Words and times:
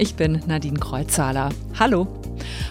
Ich 0.00 0.14
bin 0.14 0.40
Nadine 0.46 0.78
Kreuzhaler. 0.78 1.48
Hallo. 1.76 2.06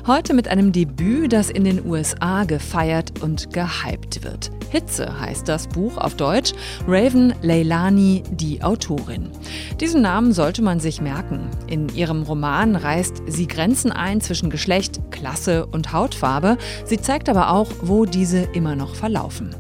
Heute 0.08 0.34
mit 0.34 0.48
einem 0.48 0.72
Debüt, 0.72 1.34
das 1.34 1.50
in 1.50 1.66
den 1.66 1.86
USA 1.86 2.46
gefeiert 2.46 3.22
und 3.22 3.52
gehypt 3.52 4.24
wird. 4.24 4.50
Hitze 4.70 5.20
heißt 5.20 5.48
das 5.48 5.68
Buch 5.68 5.98
auf 5.98 6.16
Deutsch. 6.16 6.54
Raven 6.88 7.34
Leilani, 7.42 8.24
die 8.32 8.64
Autorin. 8.64 9.30
Diesen 9.82 10.02
Namen 10.02 10.32
sollte 10.32 10.62
man 10.62 10.80
sich 10.80 11.02
merken. 11.02 11.50
In 11.68 11.90
ihrem 11.90 12.24
Roman 12.24 12.78
reißt 12.78 13.24
sie 13.28 13.48
Grenzen 13.48 13.92
ein 13.92 14.22
zwischen 14.22 14.50
Geschlecht, 14.50 15.02
Klasse 15.12 15.66
und 15.66 15.92
Hautfarbe. 15.92 16.58
Sie 16.86 16.98
zeigt 16.98 17.28
aber 17.28 17.52
auch, 17.52 17.70
wo 17.82 18.06
diese 18.06 18.40
immer 18.40 18.76
noch 18.76 18.96
verlaufen. 18.96 19.54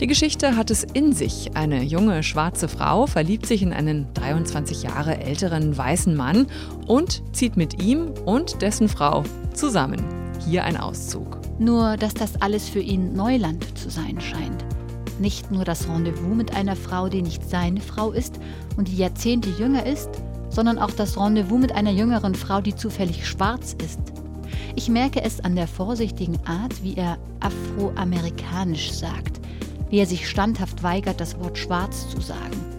Die 0.00 0.06
Geschichte 0.06 0.56
hat 0.56 0.70
es 0.70 0.84
in 0.84 1.12
sich. 1.12 1.50
Eine 1.54 1.82
junge 1.82 2.22
schwarze 2.22 2.68
Frau 2.68 3.06
verliebt 3.06 3.46
sich 3.46 3.62
in 3.62 3.72
einen 3.72 4.06
23 4.14 4.84
Jahre 4.84 5.18
älteren 5.18 5.76
weißen 5.76 6.14
Mann 6.14 6.46
und 6.88 7.22
zieht 7.32 7.56
mit 7.56 7.82
ihm 7.82 8.12
und 8.24 8.60
dessen 8.62 8.88
Frau 8.88 9.22
zusammen. 9.54 10.02
Hier 10.44 10.64
ein 10.64 10.76
Auszug. 10.76 11.38
Nur, 11.58 11.96
dass 11.96 12.14
das 12.14 12.40
alles 12.40 12.68
für 12.68 12.80
ihn 12.80 13.12
Neuland 13.12 13.78
zu 13.78 13.90
sein 13.90 14.20
scheint. 14.20 14.64
Nicht 15.20 15.50
nur 15.50 15.64
das 15.64 15.88
Rendezvous 15.88 16.34
mit 16.34 16.54
einer 16.54 16.76
Frau, 16.76 17.08
die 17.08 17.22
nicht 17.22 17.48
seine 17.48 17.80
Frau 17.80 18.12
ist 18.12 18.38
und 18.76 18.88
die 18.88 18.96
Jahrzehnte 18.96 19.50
jünger 19.50 19.84
ist, 19.84 20.08
sondern 20.50 20.78
auch 20.78 20.92
das 20.92 21.18
Rendezvous 21.18 21.60
mit 21.60 21.72
einer 21.72 21.90
jüngeren 21.90 22.34
Frau, 22.34 22.60
die 22.60 22.74
zufällig 22.74 23.26
schwarz 23.26 23.76
ist. 23.84 24.00
Ich 24.76 24.88
merke 24.88 25.22
es 25.22 25.40
an 25.40 25.56
der 25.56 25.66
vorsichtigen 25.66 26.38
Art, 26.46 26.82
wie 26.82 26.94
er 26.94 27.18
afroamerikanisch 27.40 28.92
sagt, 28.92 29.40
wie 29.90 29.98
er 29.98 30.06
sich 30.06 30.28
standhaft 30.28 30.82
weigert, 30.82 31.20
das 31.20 31.38
Wort 31.40 31.58
schwarz 31.58 32.08
zu 32.10 32.20
sagen. 32.20 32.77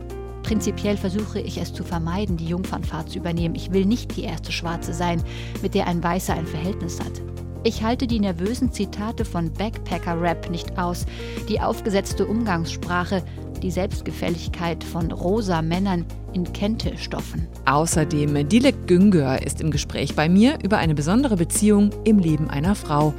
Prinzipiell 0.49 0.97
versuche 0.97 1.39
ich 1.39 1.59
es 1.59 1.71
zu 1.71 1.83
vermeiden, 1.83 2.35
die 2.35 2.47
Jungfernfahrt 2.47 3.11
zu 3.11 3.19
übernehmen. 3.19 3.53
Ich 3.53 3.71
will 3.71 3.85
nicht 3.85 4.17
die 4.17 4.23
erste 4.23 4.51
Schwarze 4.51 4.95
sein, 4.95 5.21
mit 5.61 5.75
der 5.75 5.85
ein 5.85 6.03
Weißer 6.03 6.33
ein 6.33 6.47
Verhältnis 6.47 6.99
hat. 6.99 7.21
Ich 7.63 7.83
halte 7.83 8.07
die 8.07 8.19
nervösen 8.19 8.71
Zitate 8.71 9.25
von 9.25 9.53
Backpacker-Rap 9.53 10.49
nicht 10.49 10.75
aus, 10.79 11.05
die 11.47 11.61
aufgesetzte 11.61 12.25
Umgangssprache, 12.25 13.21
die 13.61 13.69
Selbstgefälligkeit 13.69 14.83
von 14.83 15.11
rosa 15.11 15.61
Männern 15.61 16.03
in 16.33 16.51
Kente-Stoffen. 16.51 17.47
Außerdem 17.65 18.49
Dilek 18.49 18.87
Güngör 18.87 19.43
ist 19.45 19.61
im 19.61 19.69
Gespräch 19.69 20.15
bei 20.15 20.29
mir 20.29 20.57
über 20.63 20.79
eine 20.79 20.95
besondere 20.95 21.35
Beziehung 21.35 21.91
im 22.05 22.17
Leben 22.17 22.49
einer 22.49 22.73
Frau, 22.73 23.13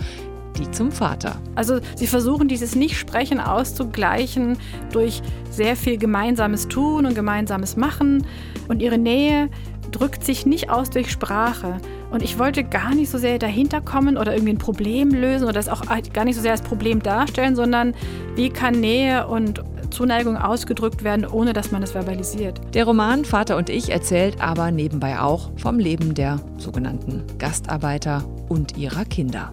die 0.59 0.70
zum 0.70 0.93
Vater. 0.93 1.37
Also 1.55 1.81
sie 1.95 2.06
versuchen 2.06 2.48
dieses 2.48 2.75
Nichtsprechen 2.75 3.41
auszugleichen 3.41 4.56
durch 4.93 5.23
sehr 5.51 5.77
viel 5.77 5.97
gemeinsames 5.98 6.69
Tun 6.69 7.06
und 7.06 7.15
gemeinsames 7.15 7.77
Machen 7.77 8.27
und 8.69 8.81
ihre 8.83 8.98
Nähe 8.98 9.48
drückt 9.91 10.25
sich 10.25 10.47
nicht 10.47 10.71
aus 10.71 10.91
durch 10.91 11.11
Sprache. 11.11 11.78
Und 12.11 12.23
ich 12.23 12.39
wollte 12.39 12.65
gar 12.65 12.95
nicht 12.95 13.11
so 13.11 13.19
sehr 13.19 13.39
dahinter 13.39 13.81
kommen 13.81 14.17
oder 14.17 14.33
irgendwie 14.33 14.53
ein 14.53 14.59
Problem 14.59 15.11
lösen 15.11 15.45
oder 15.45 15.53
das 15.53 15.69
auch 15.69 15.83
gar 16.12 16.25
nicht 16.25 16.37
so 16.37 16.43
sehr 16.43 16.53
als 16.53 16.62
Problem 16.62 17.03
darstellen, 17.03 17.56
sondern 17.56 17.95
wie 18.34 18.51
kann 18.51 18.81
Nähe 18.81 19.27
und 19.27 19.62
Zuneigung 19.91 20.37
ausgedrückt 20.37 21.05
werden, 21.05 21.27
ohne 21.27 21.53
dass 21.53 21.73
man 21.73 21.83
es 21.83 21.93
verbalisiert. 21.93 22.61
Der 22.75 22.84
Roman 22.84 23.25
Vater 23.25 23.56
und 23.56 23.69
ich 23.69 23.91
erzählt 23.91 24.41
aber 24.41 24.71
nebenbei 24.71 25.21
auch 25.21 25.51
vom 25.56 25.78
Leben 25.78 26.15
der 26.15 26.41
sogenannten 26.59 27.25
Gastarbeiter 27.39 28.25
und 28.48 28.77
ihrer 28.77 29.05
Kinder. 29.05 29.53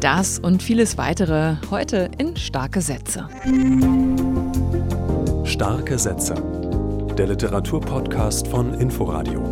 Das 0.00 0.38
und 0.38 0.62
vieles 0.62 0.96
weitere 0.96 1.56
heute 1.70 2.10
in 2.16 2.34
Starke 2.34 2.80
Sätze. 2.80 3.28
Starke 5.44 5.98
Sätze. 5.98 6.34
Der 7.18 7.26
Literaturpodcast 7.26 8.48
von 8.48 8.72
Inforadio. 8.72 9.42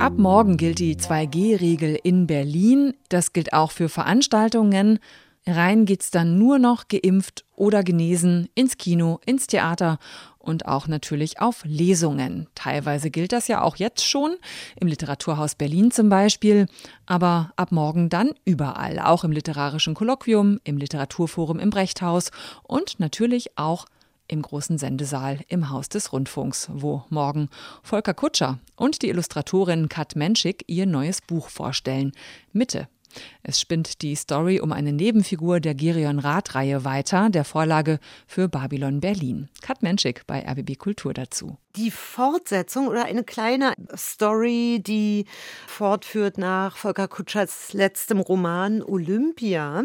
Ab 0.00 0.14
morgen 0.16 0.56
gilt 0.56 0.80
die 0.80 0.96
2G-Regel 0.96 1.96
in 2.02 2.26
Berlin. 2.26 2.94
Das 3.08 3.32
gilt 3.32 3.52
auch 3.52 3.70
für 3.70 3.88
Veranstaltungen. 3.88 4.98
Rein 5.46 5.84
geht's 5.84 6.10
dann 6.10 6.38
nur 6.38 6.58
noch 6.58 6.88
geimpft 6.88 7.44
oder 7.54 7.84
genesen 7.84 8.48
ins 8.56 8.76
Kino, 8.76 9.20
ins 9.26 9.46
Theater 9.46 9.98
und 10.44 10.66
auch 10.66 10.86
natürlich 10.86 11.40
auf 11.40 11.64
Lesungen. 11.64 12.46
Teilweise 12.54 13.10
gilt 13.10 13.32
das 13.32 13.48
ja 13.48 13.62
auch 13.62 13.76
jetzt 13.76 14.04
schon, 14.04 14.36
im 14.78 14.86
Literaturhaus 14.86 15.54
Berlin 15.54 15.90
zum 15.90 16.08
Beispiel, 16.08 16.66
aber 17.06 17.52
ab 17.56 17.72
morgen 17.72 18.08
dann 18.08 18.32
überall, 18.44 18.98
auch 18.98 19.24
im 19.24 19.32
literarischen 19.32 19.94
Kolloquium, 19.94 20.60
im 20.64 20.76
Literaturforum 20.76 21.58
im 21.58 21.70
Brechthaus 21.70 22.30
und 22.62 23.00
natürlich 23.00 23.56
auch 23.58 23.86
im 24.28 24.42
großen 24.42 24.78
Sendesaal 24.78 25.40
im 25.48 25.70
Haus 25.70 25.88
des 25.88 26.12
Rundfunks, 26.12 26.68
wo 26.72 27.04
morgen 27.10 27.48
Volker 27.82 28.14
Kutscher 28.14 28.58
und 28.76 29.02
die 29.02 29.08
Illustratorin 29.08 29.88
Kat 29.88 30.16
Menschik 30.16 30.64
ihr 30.66 30.86
neues 30.86 31.20
Buch 31.20 31.48
vorstellen. 31.48 32.12
Mitte. 32.52 32.88
Es 33.42 33.60
spinnt 33.60 34.02
die 34.02 34.14
Story 34.14 34.60
um 34.60 34.72
eine 34.72 34.92
Nebenfigur 34.92 35.60
der 35.60 35.74
Gerion 35.74 36.18
Rath-Reihe 36.18 36.84
weiter, 36.84 37.30
der 37.30 37.44
Vorlage 37.44 37.98
für 38.26 38.48
Babylon 38.48 39.00
Berlin. 39.00 39.48
Kat 39.62 39.82
Menschik 39.82 40.26
bei 40.26 40.44
RBB 40.46 40.78
Kultur 40.78 41.14
dazu 41.14 41.58
die 41.76 41.90
Fortsetzung 41.90 42.88
oder 42.88 43.04
eine 43.04 43.24
kleine 43.24 43.74
Story, 43.96 44.80
die 44.84 45.26
fortführt 45.66 46.38
nach 46.38 46.76
Volker 46.76 47.08
Kutschers 47.08 47.72
letztem 47.72 48.20
Roman 48.20 48.82
Olympia. 48.82 49.84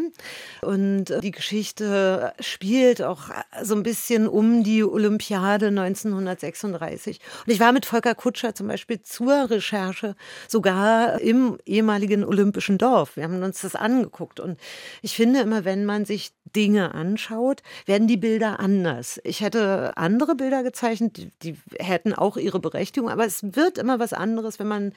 Und 0.61 1.05
die 1.23 1.31
Geschichte 1.31 2.33
spielt 2.39 3.01
auch 3.01 3.29
so 3.63 3.75
ein 3.75 3.83
bisschen 3.83 4.27
um 4.27 4.63
die 4.63 4.83
Olympiade 4.83 5.67
1936. 5.67 7.19
Und 7.45 7.53
ich 7.53 7.59
war 7.59 7.71
mit 7.71 7.85
Volker 7.85 8.15
Kutscher 8.15 8.53
zum 8.53 8.67
Beispiel 8.67 9.01
zur 9.01 9.49
Recherche 9.49 10.15
sogar 10.47 11.19
im 11.21 11.57
ehemaligen 11.65 12.23
Olympischen 12.23 12.77
Dorf. 12.77 13.15
Wir 13.15 13.23
haben 13.23 13.41
uns 13.41 13.61
das 13.61 13.75
angeguckt. 13.75 14.39
Und 14.39 14.59
ich 15.01 15.15
finde 15.15 15.41
immer, 15.41 15.65
wenn 15.65 15.85
man 15.85 16.05
sich 16.05 16.31
Dinge 16.55 16.93
anschaut, 16.93 17.61
werden 17.85 18.07
die 18.07 18.17
Bilder 18.17 18.59
anders. 18.59 19.19
Ich 19.23 19.41
hätte 19.41 19.95
andere 19.97 20.35
Bilder 20.35 20.63
gezeichnet, 20.63 21.31
die 21.43 21.57
hätten 21.79 22.13
auch 22.13 22.37
ihre 22.37 22.59
Berechtigung, 22.59 23.09
aber 23.09 23.25
es 23.25 23.41
wird 23.43 23.77
immer 23.77 23.99
was 23.99 24.13
anderes, 24.13 24.59
wenn 24.59 24.67
man 24.67 24.93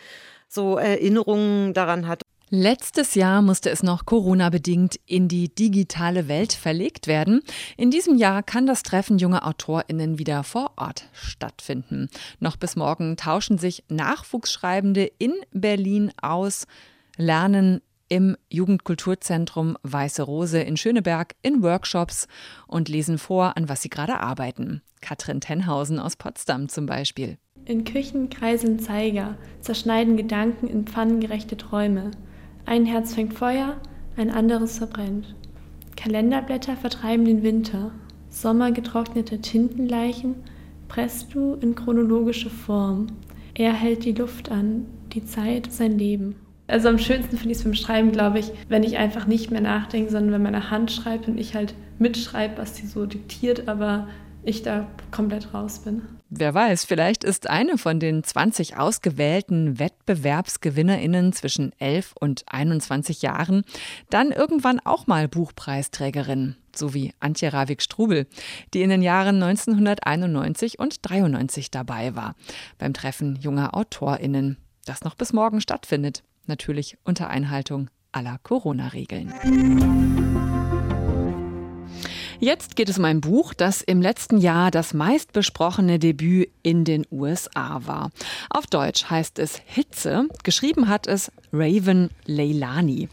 so 0.49 0.77
Erinnerungen 0.77 1.73
daran 1.75 2.07
hat. 2.07 2.23
Letztes 2.55 3.15
Jahr 3.15 3.41
musste 3.41 3.71
es 3.71 3.83
noch 3.83 4.05
Corona-bedingt 4.05 5.01
in 5.07 5.27
die 5.27 5.49
digitale 5.49 6.29
Welt 6.29 6.53
verlegt 6.53 7.07
werden. 7.07 7.41
In 7.79 7.91
diesem 7.91 8.19
Jahr 8.19 8.43
kann 8.43 8.67
das 8.67 8.83
Treffen 8.83 9.17
junger 9.17 9.47
AutorInnen 9.47 10.19
wieder 10.19 10.45
vor 10.45 10.73
Ort 10.77 11.07
stattfinden. 11.15 12.11
Noch 12.41 12.59
bis 12.59 12.77
morgen 12.77 13.17
tauschen 13.17 13.57
sich 13.57 13.85
Nachwuchsschreibende 13.89 15.11
in 15.17 15.33
Berlin 15.53 16.13
aus, 16.21 16.67
lernen 17.17 17.81
im 18.13 18.37
Jugendkulturzentrum 18.51 19.79
Weiße 19.85 20.23
Rose 20.23 20.61
in 20.61 20.77
Schöneberg 20.77 21.35
in 21.41 21.63
Workshops 21.63 22.29
und 22.67 22.91
lesen 22.91 23.17
vor, 23.17 23.57
an 23.57 23.71
was 23.71 23.81
sie 23.81 23.89
gerade 23.89 24.21
arbeiten. 24.21 24.83
Katrin 25.01 25.41
Tenhausen 25.41 25.99
aus 25.99 26.17
Potsdam 26.17 26.69
zum 26.69 26.85
Beispiel. 26.85 27.39
In 27.65 27.85
Küchen 27.85 28.29
kreisen 28.29 28.79
Zeiger, 28.79 29.39
zerschneiden 29.61 30.19
Gedanken 30.19 30.67
in 30.67 30.85
pfannengerechte 30.85 31.57
Träume. 31.57 32.11
Ein 32.67 32.85
Herz 32.85 33.15
fängt 33.15 33.33
Feuer, 33.33 33.81
ein 34.19 34.29
anderes 34.29 34.77
verbrennt. 34.77 35.35
Kalenderblätter 35.97 36.77
vertreiben 36.77 37.25
den 37.25 37.43
Winter. 37.43 37.93
Sommergetrocknete 38.29 39.41
Tintenleichen 39.41 40.35
presst 40.87 41.35
du 41.35 41.55
in 41.55 41.75
chronologische 41.75 42.51
Form. 42.51 43.07
Er 43.55 43.73
hält 43.73 44.05
die 44.05 44.13
Luft 44.13 44.51
an, 44.51 44.85
die 45.15 45.25
Zeit 45.25 45.73
sein 45.73 45.99
Leben. 45.99 46.42
Also 46.67 46.89
am 46.89 46.99
schönsten 46.99 47.37
finde 47.37 47.53
ich 47.53 47.59
es 47.59 47.65
beim 47.65 47.75
Schreiben, 47.75 48.13
glaube 48.13 48.39
ich, 48.39 48.51
wenn 48.69 48.83
ich 48.83 48.97
einfach 48.97 49.27
nicht 49.27 49.51
mehr 49.51 49.61
nachdenke, 49.61 50.11
sondern 50.11 50.33
wenn 50.33 50.43
meine 50.43 50.71
Hand 50.71 50.91
schreibt 50.93 51.29
und 51.29 51.39
ich 51.39 51.55
halt 51.55 51.75
mitschreibe, 51.99 52.59
was 52.59 52.77
sie 52.77 52.87
so 52.87 53.05
diktiert, 53.07 53.69
aber 53.69 54.09
ich 54.45 54.63
da 54.63 54.89
komplett 55.11 55.55
raus 55.55 55.81
bin. 55.81 56.03
Wer 56.31 56.55
weiß, 56.55 56.87
vielleicht 56.87 57.25
ist 57.25 57.49
eine 57.51 57.77
von 57.77 58.01
den 58.01 58.25
20 58.25 58.77
ausgewählten 58.79 59.79
WettbewerbsgewinnerInnen 59.79 61.33
zwischen 61.33 61.73
11 61.79 62.15
und 62.19 62.45
21 62.47 63.23
Jahren 63.23 63.65
dann 64.09 64.33
irgendwann 64.33 64.81
auch 64.81 65.07
mal 65.07 65.29
Buchpreisträgerin, 65.29 66.57
so 66.75 66.95
wie 66.95 67.13
Antje 67.21 67.53
Ravik-Strubel, 67.53 68.27
die 68.73 68.83
in 68.83 68.89
den 68.89 69.03
Jahren 69.03 69.43
1991 69.43 70.79
und 70.79 70.99
93 71.03 71.71
dabei 71.71 72.17
war, 72.17 72.35
beim 72.79 72.95
Treffen 72.95 73.37
junger 73.37 73.77
AutorInnen, 73.77 74.57
das 74.87 75.05
noch 75.05 75.15
bis 75.15 75.35
morgen 75.35 75.61
stattfindet 75.61 76.23
natürlich 76.47 76.97
unter 77.05 77.29
Einhaltung 77.29 77.89
aller 78.13 78.39
Corona-Regeln. 78.43 79.33
Jetzt 82.43 82.75
geht 82.75 82.89
es 82.89 82.99
um 82.99 83.05
ein 83.05 83.21
Buch, 83.21 83.55
das 83.55 83.83
im 83.83 84.03
letzten 84.03 84.37
Jahr 84.37 84.73
das 84.73 84.95
meistbesprochene 84.95 86.01
Debüt 86.01 86.51
in 86.65 86.85
den 86.85 87.07
USA 87.13 87.87
war. 87.87 88.11
Auf 88.51 88.67
Deutsch 88.67 89.09
heißt 89.09 89.39
es 89.39 89.63
Hitze. 89.65 90.27
Geschrieben 90.43 90.89
hat 90.89 91.07
es 91.07 91.31
Raven 91.53 92.11
Leilani. 92.27 93.09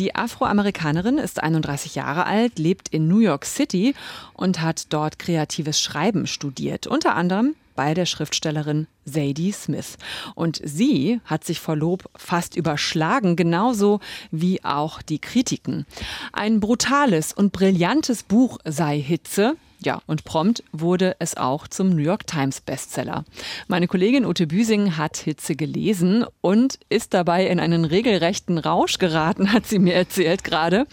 Die 0.00 0.16
Afroamerikanerin 0.16 1.18
ist 1.18 1.40
31 1.40 1.94
Jahre 1.94 2.26
alt, 2.26 2.58
lebt 2.58 2.88
in 2.88 3.06
New 3.06 3.20
York 3.20 3.44
City 3.44 3.94
und 4.34 4.60
hat 4.60 4.92
dort 4.92 5.20
kreatives 5.20 5.80
Schreiben 5.80 6.26
studiert. 6.26 6.88
Unter 6.88 7.14
anderem 7.14 7.54
bei 7.74 7.94
der 7.94 8.06
Schriftstellerin 8.06 8.86
Sadie 9.04 9.52
Smith. 9.52 9.96
Und 10.34 10.60
sie 10.64 11.20
hat 11.24 11.44
sich 11.44 11.60
vor 11.60 11.76
Lob 11.76 12.04
fast 12.16 12.56
überschlagen, 12.56 13.36
genauso 13.36 14.00
wie 14.30 14.62
auch 14.64 15.02
die 15.02 15.18
Kritiken. 15.18 15.86
Ein 16.32 16.60
brutales 16.60 17.32
und 17.32 17.52
brillantes 17.52 18.22
Buch 18.22 18.58
sei 18.64 19.00
Hitze, 19.00 19.56
ja, 19.84 20.00
und 20.06 20.24
prompt 20.24 20.62
wurde 20.72 21.16
es 21.18 21.36
auch 21.36 21.68
zum 21.68 21.90
New 21.90 22.02
York 22.02 22.26
Times 22.26 22.60
Bestseller. 22.60 23.24
Meine 23.68 23.88
Kollegin 23.88 24.24
Ute 24.24 24.46
Büsing 24.46 24.96
hat 24.96 25.16
Hitze 25.16 25.56
gelesen 25.56 26.24
und 26.40 26.78
ist 26.88 27.14
dabei 27.14 27.46
in 27.46 27.60
einen 27.60 27.84
regelrechten 27.84 28.58
Rausch 28.58 28.98
geraten, 28.98 29.52
hat 29.52 29.66
sie 29.66 29.78
mir 29.78 29.94
erzählt 29.94 30.44
gerade. 30.44 30.86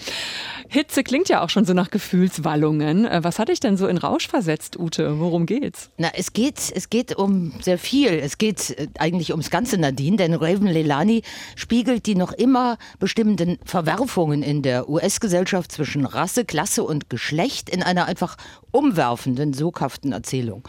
Hitze 0.71 1.03
klingt 1.03 1.30
ja 1.30 1.44
auch 1.44 1.50
schon 1.50 1.65
so 1.65 1.74
nach 1.74 1.89
Gefühlswallungen. 1.89 3.06
Äh, 3.06 3.24
was 3.24 3.39
hat 3.39 3.50
dich 3.50 3.59
denn 3.59 3.75
so 3.75 3.88
in 3.88 3.97
Rausch 3.97 4.27
versetzt, 4.27 4.77
Ute? 4.77 5.19
Worum 5.19 5.47
geht's? 5.47 5.89
Na, 5.97 6.09
es 6.13 6.31
geht, 6.33 6.71
es 6.75 6.91
geht 6.91 7.15
um 7.15 7.53
sehr 7.59 7.80
viel. 7.80 8.09
Es 8.09 8.38
geht 8.38 8.77
äh, 8.77 8.88
eigentlich 9.00 9.31
ums 9.31 9.50
ganze 9.50 9.80
Nadine, 9.80 10.18
denn 10.18 10.36
Raven 10.36 10.68
Leilani 10.68 11.24
spiegelt 11.56 12.06
die 12.06 12.13
noch 12.13 12.31
immer 12.31 12.77
bestimmenden 13.00 13.57
Verwerfungen 13.65 14.44
in 14.44 14.62
der 14.62 14.89
US-Gesellschaft 14.89 15.71
zwischen 15.71 16.06
Rasse, 16.06 16.45
Klasse 16.45 16.83
und 16.83 17.09
Geschlecht 17.09 17.69
in 17.69 17.81
einer 17.81 18.06
einfach 18.06 18.38
umwerfenden, 18.80 19.54
soghaften 19.54 20.14
Erzählung. 20.14 20.64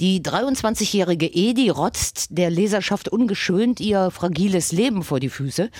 Die 0.00 0.20
23-jährige 0.20 1.26
Edi 1.26 1.68
rotzt 1.68 2.28
der 2.30 2.50
Leserschaft 2.50 3.08
ungeschönt 3.08 3.78
ihr 3.80 4.10
fragiles 4.10 4.72
Leben 4.72 5.02
vor 5.02 5.20
die 5.20 5.28
Füße. 5.28 5.70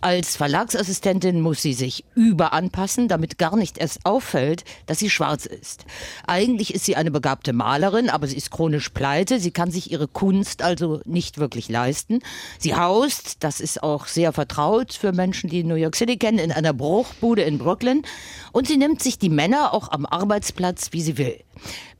Als 0.00 0.36
Verlagsassistentin 0.36 1.40
muss 1.40 1.62
sie 1.62 1.72
sich 1.72 2.04
überanpassen, 2.14 3.08
damit 3.08 3.38
gar 3.38 3.56
nicht 3.56 3.78
erst 3.78 4.04
auffällt, 4.04 4.64
dass 4.86 4.98
sie 4.98 5.08
schwarz 5.08 5.46
ist. 5.46 5.84
Eigentlich 6.26 6.74
ist 6.74 6.84
sie 6.84 6.96
eine 6.96 7.10
begabte 7.10 7.52
Malerin, 7.52 8.10
aber 8.10 8.26
sie 8.26 8.36
ist 8.36 8.50
chronisch 8.50 8.90
pleite. 8.90 9.40
Sie 9.40 9.50
kann 9.50 9.70
sich 9.70 9.90
ihre 9.90 10.08
Kunst 10.08 10.62
also 10.62 11.00
nicht 11.04 11.38
wirklich 11.38 11.68
leisten. 11.68 12.20
Sie 12.58 12.74
haust, 12.74 13.42
das 13.44 13.60
ist 13.60 13.82
auch 13.82 14.06
sehr 14.06 14.32
vertraut 14.32 14.92
für 14.92 15.12
Menschen, 15.12 15.48
die 15.48 15.64
New 15.64 15.74
York 15.74 15.96
City 15.96 16.16
kennen, 16.16 16.38
in 16.38 16.52
einer 16.52 16.72
Bruchbude 16.72 17.42
in 17.42 17.58
Brooklyn. 17.58 18.02
Und 18.52 18.66
sie 18.66 18.76
nimmt 18.76 19.02
sich 19.02 19.18
die 19.18 19.30
Männer 19.30 19.72
auch 19.72 19.90
am 19.90 20.06
Arbeitsplatz, 20.06 20.88
wie 20.92 21.02
sie 21.02 21.18
will 21.18 21.38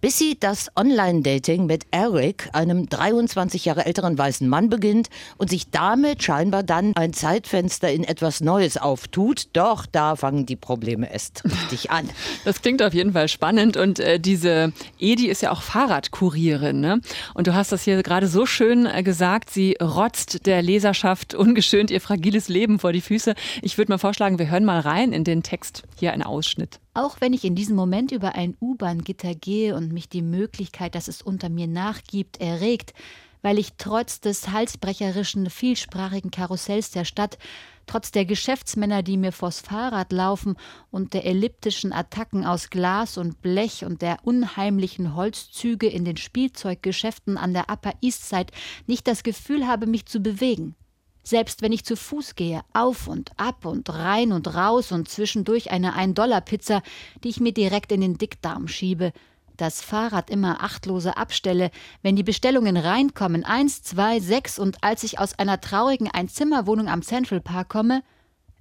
bis 0.00 0.18
sie 0.18 0.38
das 0.38 0.70
Online-Dating 0.76 1.66
mit 1.66 1.86
Eric, 1.90 2.48
einem 2.52 2.88
23 2.88 3.64
Jahre 3.64 3.86
älteren 3.86 4.16
weißen 4.16 4.48
Mann, 4.48 4.70
beginnt 4.70 5.08
und 5.36 5.50
sich 5.50 5.70
damit 5.70 6.22
scheinbar 6.22 6.62
dann 6.62 6.96
ein 6.96 7.12
Zeitfenster 7.12 7.92
in 7.92 8.04
etwas 8.04 8.40
Neues 8.40 8.76
auftut. 8.76 9.48
Doch 9.52 9.86
da 9.86 10.16
fangen 10.16 10.46
die 10.46 10.56
Probleme 10.56 11.12
erst 11.12 11.44
richtig 11.44 11.90
an. 11.90 12.08
Das 12.44 12.62
klingt 12.62 12.82
auf 12.82 12.94
jeden 12.94 13.12
Fall 13.12 13.28
spannend 13.28 13.76
und 13.76 13.98
äh, 13.98 14.18
diese 14.18 14.72
Edi 14.98 15.28
ist 15.28 15.42
ja 15.42 15.50
auch 15.50 15.62
Fahrradkurierin. 15.62 16.80
Ne? 16.80 17.00
Und 17.34 17.46
du 17.46 17.54
hast 17.54 17.72
das 17.72 17.82
hier 17.82 18.02
gerade 18.02 18.28
so 18.28 18.46
schön 18.46 18.86
äh, 18.86 19.02
gesagt, 19.02 19.50
sie 19.50 19.76
rotzt 19.80 20.46
der 20.46 20.62
Leserschaft 20.62 21.34
ungeschönt 21.34 21.90
ihr 21.90 22.00
fragiles 22.00 22.48
Leben 22.48 22.78
vor 22.78 22.92
die 22.92 23.00
Füße. 23.00 23.34
Ich 23.62 23.78
würde 23.78 23.92
mal 23.92 23.98
vorschlagen, 23.98 24.38
wir 24.38 24.50
hören 24.50 24.64
mal 24.64 24.80
rein 24.80 25.12
in 25.12 25.24
den 25.24 25.42
Text. 25.42 25.82
Hier 25.98 26.12
ein 26.12 26.22
Ausschnitt. 26.22 26.80
Auch 27.00 27.22
wenn 27.22 27.32
ich 27.32 27.46
in 27.46 27.54
diesem 27.54 27.76
Moment 27.76 28.12
über 28.12 28.34
ein 28.34 28.58
U-Bahn-Gitter 28.60 29.34
gehe 29.34 29.74
und 29.74 29.90
mich 29.90 30.10
die 30.10 30.20
Möglichkeit, 30.20 30.94
dass 30.94 31.08
es 31.08 31.22
unter 31.22 31.48
mir 31.48 31.66
nachgibt, 31.66 32.42
erregt, 32.42 32.92
weil 33.40 33.58
ich 33.58 33.72
trotz 33.78 34.20
des 34.20 34.50
halsbrecherischen, 34.50 35.48
vielsprachigen 35.48 36.30
Karussells 36.30 36.90
der 36.90 37.06
Stadt, 37.06 37.38
trotz 37.86 38.10
der 38.10 38.26
Geschäftsmänner, 38.26 39.02
die 39.02 39.16
mir 39.16 39.32
vors 39.32 39.60
Fahrrad 39.60 40.12
laufen 40.12 40.56
und 40.90 41.14
der 41.14 41.24
elliptischen 41.24 41.94
Attacken 41.94 42.44
aus 42.44 42.68
Glas 42.68 43.16
und 43.16 43.40
Blech 43.40 43.86
und 43.86 44.02
der 44.02 44.18
unheimlichen 44.24 45.14
Holzzüge 45.14 45.86
in 45.88 46.04
den 46.04 46.18
Spielzeuggeschäften 46.18 47.38
an 47.38 47.54
der 47.54 47.70
Upper 47.70 47.94
East 48.02 48.28
Side 48.28 48.52
nicht 48.86 49.06
das 49.06 49.22
Gefühl 49.22 49.66
habe, 49.66 49.86
mich 49.86 50.04
zu 50.04 50.20
bewegen. 50.20 50.76
Selbst 51.22 51.62
wenn 51.62 51.72
ich 51.72 51.84
zu 51.84 51.96
Fuß 51.96 52.34
gehe, 52.34 52.62
auf 52.72 53.06
und 53.06 53.30
ab 53.36 53.64
und 53.66 53.88
rein 53.90 54.32
und 54.32 54.54
raus 54.54 54.90
und 54.92 55.08
zwischendurch 55.08 55.70
eine 55.70 55.94
Ein-Dollar-Pizza, 55.94 56.82
die 57.22 57.28
ich 57.28 57.40
mir 57.40 57.52
direkt 57.52 57.92
in 57.92 58.00
den 58.00 58.18
Dickdarm 58.18 58.68
schiebe, 58.68 59.12
das 59.60 59.82
Fahrrad 59.82 60.30
immer 60.30 60.62
achtlose 60.62 61.16
abstelle, 61.16 61.70
wenn 62.02 62.16
die 62.16 62.22
Bestellungen 62.22 62.76
reinkommen, 62.76 63.44
eins, 63.44 63.82
zwei, 63.82 64.18
sechs 64.18 64.58
und 64.58 64.82
als 64.82 65.02
ich 65.04 65.18
aus 65.18 65.38
einer 65.38 65.60
traurigen 65.60 66.10
Einzimmerwohnung 66.10 66.88
am 66.88 67.02
Central 67.02 67.40
Park 67.40 67.68
komme, 67.68 68.02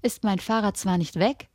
ist 0.02 0.24
mein 0.24 0.40
Fahrrad 0.40 0.78
zwar 0.78 0.98
nicht 0.98 1.16
weg, 1.18 1.48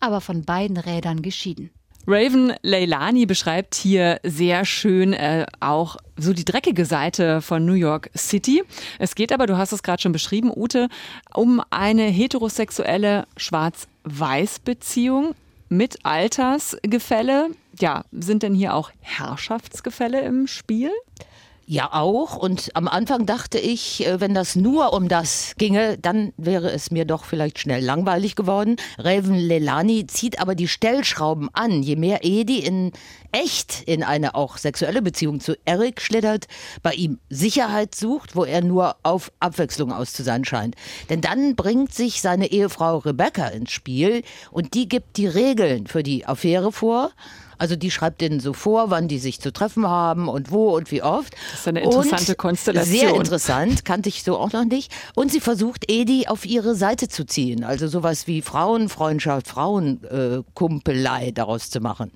aber 0.00 0.20
von 0.20 0.44
beiden 0.44 0.76
Rädern 0.76 1.22
geschieden. 1.22 1.70
Raven 2.06 2.54
Leilani 2.62 3.26
beschreibt 3.26 3.74
hier 3.74 4.20
sehr 4.24 4.64
schön 4.64 5.12
äh, 5.12 5.46
auch 5.60 5.96
so 6.20 6.32
die 6.32 6.44
dreckige 6.44 6.84
Seite 6.84 7.40
von 7.40 7.64
New 7.64 7.74
York 7.74 8.10
City. 8.16 8.62
Es 8.98 9.14
geht 9.14 9.32
aber, 9.32 9.46
du 9.46 9.56
hast 9.56 9.72
es 9.72 9.82
gerade 9.82 10.02
schon 10.02 10.12
beschrieben, 10.12 10.52
Ute, 10.54 10.88
um 11.34 11.62
eine 11.70 12.04
heterosexuelle 12.04 13.26
Schwarz-Weiß-Beziehung 13.36 15.34
mit 15.68 16.04
Altersgefälle. 16.04 17.48
Ja, 17.78 18.04
sind 18.12 18.42
denn 18.42 18.54
hier 18.54 18.74
auch 18.74 18.90
Herrschaftsgefälle 19.00 20.20
im 20.20 20.46
Spiel? 20.46 20.90
Ja, 21.72 21.90
auch. 21.92 22.34
Und 22.34 22.70
am 22.74 22.88
Anfang 22.88 23.26
dachte 23.26 23.60
ich, 23.60 24.04
äh, 24.04 24.20
wenn 24.20 24.34
das 24.34 24.56
nur 24.56 24.92
um 24.92 25.06
das 25.06 25.54
ginge, 25.56 25.98
dann 25.98 26.32
wäre 26.36 26.72
es 26.72 26.90
mir 26.90 27.04
doch 27.04 27.24
vielleicht 27.24 27.60
schnell 27.60 27.84
langweilig 27.84 28.34
geworden. 28.34 28.74
Raven 28.98 29.36
Lelani 29.36 30.04
zieht 30.08 30.40
aber 30.40 30.56
die 30.56 30.66
Stellschrauben 30.66 31.48
an. 31.52 31.84
Je 31.84 31.94
mehr 31.94 32.24
Edi 32.24 32.58
in 32.58 32.90
echt 33.30 33.84
in 33.86 34.02
eine 34.02 34.34
auch 34.34 34.56
sexuelle 34.56 35.00
Beziehung 35.00 35.38
zu 35.38 35.54
Eric 35.64 36.00
schlittert, 36.00 36.46
bei 36.82 36.92
ihm 36.94 37.20
Sicherheit 37.28 37.94
sucht, 37.94 38.34
wo 38.34 38.44
er 38.44 38.62
nur 38.62 38.96
auf 39.04 39.30
Abwechslung 39.38 39.92
aus 39.92 40.12
zu 40.12 40.24
sein 40.24 40.44
scheint. 40.44 40.74
Denn 41.08 41.20
dann 41.20 41.54
bringt 41.54 41.94
sich 41.94 42.20
seine 42.20 42.50
Ehefrau 42.50 42.98
Rebecca 42.98 43.46
ins 43.46 43.70
Spiel 43.70 44.22
und 44.50 44.74
die 44.74 44.88
gibt 44.88 45.18
die 45.18 45.28
Regeln 45.28 45.86
für 45.86 46.02
die 46.02 46.26
Affäre 46.26 46.72
vor. 46.72 47.12
Also 47.60 47.76
die 47.76 47.90
schreibt 47.90 48.22
denen 48.22 48.40
so 48.40 48.54
vor, 48.54 48.88
wann 48.88 49.06
die 49.06 49.18
sich 49.18 49.38
zu 49.38 49.52
treffen 49.52 49.86
haben 49.86 50.28
und 50.28 50.50
wo 50.50 50.74
und 50.74 50.90
wie 50.90 51.02
oft. 51.02 51.34
Das 51.50 51.60
ist 51.60 51.68
eine 51.68 51.82
interessante 51.82 52.32
und 52.32 52.38
Konstellation. 52.38 52.98
Sehr 52.98 53.14
interessant, 53.14 53.84
kannte 53.84 54.08
ich 54.08 54.22
so 54.22 54.38
auch 54.38 54.52
noch 54.52 54.64
nicht. 54.64 54.90
Und 55.14 55.30
sie 55.30 55.40
versucht, 55.40 55.84
Edi 55.90 56.26
auf 56.26 56.46
ihre 56.46 56.74
Seite 56.74 57.08
zu 57.08 57.26
ziehen. 57.26 57.62
Also 57.62 57.86
sowas 57.86 58.26
wie 58.26 58.40
Frauenfreundschaft, 58.40 59.46
Frauenkumpelei 59.46 61.32
daraus 61.32 61.68
zu 61.68 61.80
machen. 61.80 62.12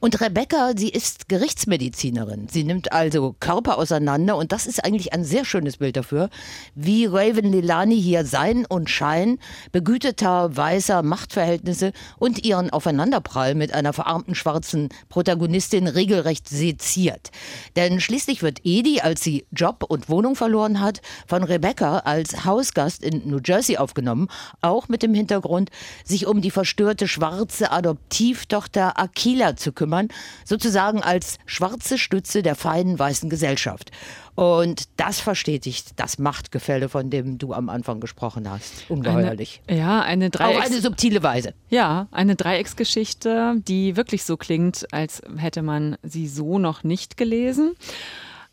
Und 0.00 0.22
Rebecca, 0.22 0.72
sie 0.74 0.88
ist 0.88 1.28
Gerichtsmedizinerin. 1.28 2.48
Sie 2.50 2.64
nimmt 2.64 2.90
also 2.90 3.36
Körper 3.40 3.76
auseinander 3.76 4.38
und 4.38 4.52
das 4.52 4.66
ist 4.66 4.82
eigentlich 4.82 5.12
ein 5.12 5.22
sehr 5.22 5.44
schönes 5.44 5.76
Bild 5.76 5.98
dafür, 5.98 6.30
wie 6.74 7.04
Raven 7.04 7.52
Lilani 7.52 8.00
hier 8.00 8.24
Sein 8.24 8.64
und 8.64 8.88
Schein 8.88 9.38
begüteter, 9.70 10.56
weißer 10.56 11.02
Machtverhältnisse 11.02 11.92
und 12.18 12.42
ihren 12.42 12.70
Aufeinanderprall 12.70 13.54
mit 13.54 13.74
einer 13.74 13.92
verarmten 13.92 14.34
schwarzen 14.34 14.77
großen 14.78 14.88
Protagonistin 15.08 15.86
regelrecht 15.86 16.48
seziert. 16.48 17.30
Denn 17.76 18.00
schließlich 18.00 18.42
wird 18.42 18.60
Edi, 18.64 19.00
als 19.00 19.22
sie 19.22 19.46
Job 19.50 19.84
und 19.88 20.08
Wohnung 20.08 20.36
verloren 20.36 20.80
hat, 20.80 21.00
von 21.26 21.42
Rebecca 21.42 21.98
als 22.00 22.44
Hausgast 22.44 23.02
in 23.02 23.28
New 23.28 23.40
Jersey 23.44 23.76
aufgenommen, 23.76 24.28
auch 24.60 24.88
mit 24.88 25.02
dem 25.02 25.14
Hintergrund, 25.14 25.70
sich 26.04 26.26
um 26.26 26.40
die 26.40 26.50
verstörte 26.50 27.08
schwarze 27.08 27.70
Adoptivtochter 27.70 28.98
Akila 28.98 29.56
zu 29.56 29.72
kümmern, 29.72 30.08
sozusagen 30.44 31.02
als 31.02 31.38
schwarze 31.46 31.98
Stütze 31.98 32.42
der 32.42 32.54
feinen 32.54 32.98
weißen 32.98 33.30
Gesellschaft. 33.30 33.90
Und 34.38 34.84
das 34.96 35.18
verstetigt 35.18 35.94
das 35.96 36.20
Machtgefälle, 36.20 36.88
von 36.88 37.10
dem 37.10 37.38
du 37.38 37.52
am 37.52 37.68
Anfang 37.68 37.98
gesprochen 37.98 38.48
hast. 38.48 38.88
Ungeheuerlich. 38.88 39.62
Eine, 39.66 39.78
ja, 39.80 40.00
eine 40.00 40.30
Dreiecks 40.30 40.58
Auf 40.58 40.64
eine 40.64 40.80
subtile 40.80 41.24
Weise. 41.24 41.54
Ja, 41.70 42.06
eine 42.12 42.36
Dreiecksgeschichte, 42.36 43.56
die 43.66 43.96
wirklich 43.96 44.22
so 44.22 44.36
klingt, 44.36 44.67
als 44.92 45.22
hätte 45.36 45.62
man 45.62 45.96
sie 46.02 46.28
so 46.28 46.58
noch 46.58 46.84
nicht 46.84 47.16
gelesen. 47.16 47.74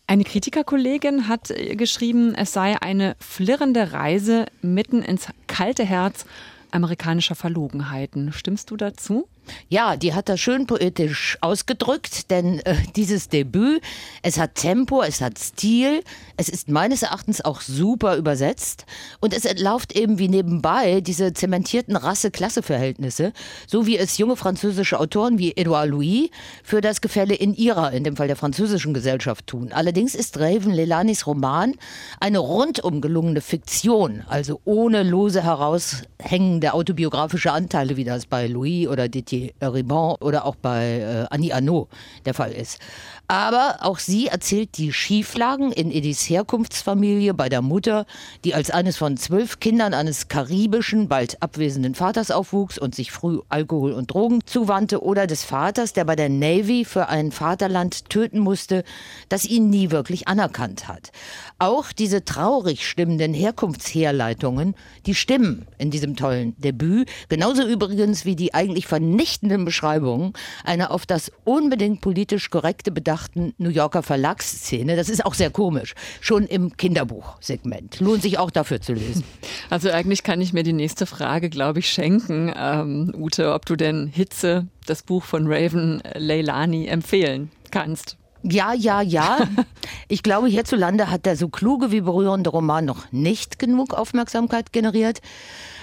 Eine 0.08 0.24
Kritikerkollegin 0.24 1.28
hat 1.28 1.54
geschrieben, 1.72 2.36
es 2.36 2.54
sei 2.54 2.80
eine 2.82 3.16
flirrende 3.20 3.92
Reise 3.92 4.46
mitten 4.62 5.02
ins 5.02 5.28
kalte 5.48 5.84
Herz 5.84 6.26
amerikanischer 6.72 7.36
Verlogenheiten. 7.36 8.32
Stimmst 8.32 8.70
du 8.70 8.78
dazu? 8.78 9.28
Ja, 9.70 9.96
die 9.98 10.14
hat 10.14 10.30
das 10.30 10.40
schön 10.40 10.68
poetisch 10.68 11.38
ausgedrückt, 11.42 12.30
denn 12.32 12.60
äh, 12.60 12.76
dieses 12.96 13.30
Debüt, 13.30 13.82
es 14.22 14.38
hat 14.38 14.56
Tempo, 14.56 15.02
es 15.02 15.22
hat 15.22 15.40
Stil, 15.40 16.04
es 16.38 16.50
ist 16.50 16.70
meines 16.70 17.04
Erachtens 17.04 17.44
auch 17.44 17.62
super 17.62 18.18
übersetzt 18.18 18.86
und 19.20 19.34
es 19.34 19.46
entlauft 19.46 19.96
eben 19.96 20.20
wie 20.20 20.28
nebenbei 20.28 21.02
diese 21.02 21.34
zementierten 21.34 21.96
Rasse-Klasse-Verhältnisse, 21.96 23.34
so 23.68 23.86
wie 23.86 23.98
es 23.98 24.18
junge 24.18 24.36
französische 24.36 25.00
Autoren 25.00 25.38
wie 25.38 25.56
Edouard 25.56 25.90
Louis 25.90 26.30
für 26.64 26.82
das 26.82 27.02
Gefälle 27.02 27.36
in 27.36 27.54
ihrer, 27.54 27.92
in 27.92 28.04
dem 28.04 28.16
Fall 28.16 28.28
der 28.28 28.36
französischen 28.36 28.94
Gesellschaft 28.94 29.48
tun. 29.48 29.72
Allerdings 29.72 30.16
ist 30.16 30.40
Raven 30.40 30.74
Lelanis 30.74 31.28
Roman 31.28 31.74
eine 32.20 32.40
rundum 32.40 33.02
gelungene 33.02 33.42
Fiktion, 33.42 34.24
also 34.28 34.60
ohne 34.66 35.04
lose 35.04 35.44
heraushängende 35.44 36.74
autobiografische 36.74 37.52
Anteile, 37.52 37.98
wie 37.98 38.04
das 38.04 38.26
bei 38.26 38.48
Louis 38.48 38.88
oder 38.88 39.08
Didier 39.08 39.35
Ribon 39.62 40.16
oder 40.22 40.46
auch 40.46 40.56
bei 40.56 41.00
äh, 41.00 41.26
Annie 41.30 41.54
Arnaud 41.54 41.88
der 42.26 42.34
Fall 42.34 42.52
ist. 42.52 42.80
Aber 43.28 43.78
auch 43.82 43.98
sie 43.98 44.28
erzählt 44.28 44.78
die 44.78 44.94
Schieflagen 44.94 45.72
in 45.72 45.90
Ediths 45.90 46.30
Herkunftsfamilie 46.30 47.34
bei 47.34 47.50
der 47.50 47.64
Mutter, 47.64 48.06
die 48.44 48.54
als 48.54 48.70
eines 48.70 48.98
von 48.98 49.18
zwölf 49.18 49.60
Kindern 49.60 49.96
eines 49.96 50.28
karibischen, 50.28 51.08
bald 51.08 51.42
abwesenden 51.42 51.96
Vaters 51.96 52.30
aufwuchs 52.30 52.78
und 52.78 52.94
sich 52.94 53.12
früh 53.12 53.40
Alkohol 53.50 53.94
und 53.94 54.14
Drogen 54.14 54.42
zuwandte, 54.46 55.04
oder 55.04 55.26
des 55.26 55.44
Vaters, 55.44 55.94
der 55.94 56.06
bei 56.06 56.16
der 56.16 56.30
Navy 56.30 56.86
für 56.86 57.10
ein 57.10 57.32
Vaterland 57.32 58.12
töten 58.12 58.38
musste, 58.38 58.84
das 59.28 59.46
ihn 59.46 59.72
nie 59.72 59.90
wirklich 59.90 60.28
anerkannt 60.28 60.88
hat. 60.88 61.12
Auch 61.58 61.92
diese 61.92 62.26
traurig 62.26 62.88
stimmenden 62.88 63.34
Herkunftsherleitungen, 63.34 64.76
die 65.08 65.16
stimmen 65.16 65.66
in 65.80 65.90
diesem 65.90 66.16
tollen 66.16 66.56
Debüt, 66.60 67.10
genauso 67.28 67.68
übrigens 67.68 68.24
wie 68.26 68.36
die 68.36 68.54
eigentlich 68.54 68.86
vernichtenden 68.86 69.66
Beschreibungen 69.66 70.34
einer 70.64 70.92
auf 70.92 71.08
das 71.08 71.32
unbedingt 71.44 72.02
politisch 72.02 72.52
korrekte 72.52 72.92
Bedarf 72.92 73.15
gedachten 73.16 73.54
New 73.58 73.70
Yorker 73.70 74.04
Verlagsszene. 74.04 74.98
Das 74.98 75.08
ist 75.10 75.26
auch 75.26 75.34
sehr 75.34 75.50
komisch. 75.50 75.96
Schon 76.20 76.46
im 76.48 76.76
Kinderbuchsegment. 76.76 78.02
Lohnt 78.02 78.22
sich 78.22 78.38
auch 78.38 78.52
dafür 78.52 78.82
zu 78.82 78.94
lesen. 78.94 79.24
Also 79.70 79.90
eigentlich 79.90 80.22
kann 80.22 80.42
ich 80.42 80.54
mir 80.54 80.64
die 80.64 80.74
nächste 80.74 81.06
Frage, 81.06 81.50
glaube 81.50 81.80
ich, 81.80 81.90
schenken. 81.90 82.54
Ähm, 82.56 83.14
Ute, 83.18 83.54
ob 83.54 83.66
du 83.66 83.76
denn 83.76 84.08
Hitze, 84.08 84.68
das 84.86 85.02
Buch 85.02 85.24
von 85.24 85.48
Raven 85.48 86.04
Leilani, 86.14 86.86
empfehlen 86.86 87.52
kannst. 87.72 88.18
Ja, 88.44 88.74
ja, 88.74 89.02
ja. 89.02 89.40
Ich 90.08 90.22
glaube, 90.22 90.48
hierzulande 90.48 91.10
hat 91.10 91.26
der 91.26 91.36
so 91.36 91.50
kluge 91.50 91.92
wie 91.92 92.02
berührende 92.02 92.52
Roman 92.52 92.86
noch 92.86 93.12
nicht 93.12 93.58
genug 93.58 93.94
Aufmerksamkeit 93.94 94.72
generiert. 94.72 95.20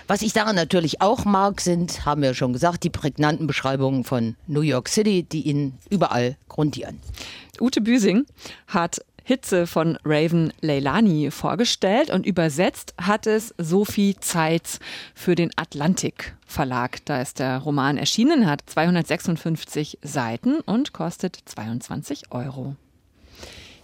Was 0.06 0.22
ich 0.22 0.32
daran 0.32 0.56
natürlich 0.56 1.00
auch 1.00 1.24
mag, 1.24 1.60
sind, 1.60 2.04
haben 2.04 2.22
wir 2.22 2.34
schon 2.34 2.52
gesagt, 2.52 2.84
die 2.84 2.90
prägnanten 2.90 3.46
Beschreibungen 3.46 4.04
von 4.04 4.36
New 4.46 4.60
York 4.60 4.88
City, 4.88 5.22
die 5.22 5.42
ihn 5.42 5.78
überall 5.90 6.36
grundieren. 6.48 7.00
Ute 7.60 7.80
Büsing 7.80 8.26
hat 8.66 9.00
Hitze 9.24 9.66
von 9.66 9.98
Raven 10.04 10.52
Leilani 10.60 11.30
vorgestellt 11.30 12.10
und 12.10 12.26
übersetzt 12.26 12.94
hat 13.00 13.26
es 13.26 13.54
Sophie 13.56 14.16
Zeitz 14.18 14.80
für 15.14 15.34
den 15.34 15.50
Atlantik 15.56 16.34
Verlag. 16.46 17.04
Da 17.04 17.20
ist 17.20 17.38
der 17.38 17.58
Roman 17.58 17.96
erschienen, 17.96 18.46
hat 18.46 18.62
256 18.66 19.98
Seiten 20.02 20.60
und 20.60 20.92
kostet 20.92 21.38
22 21.44 22.32
Euro. 22.32 22.76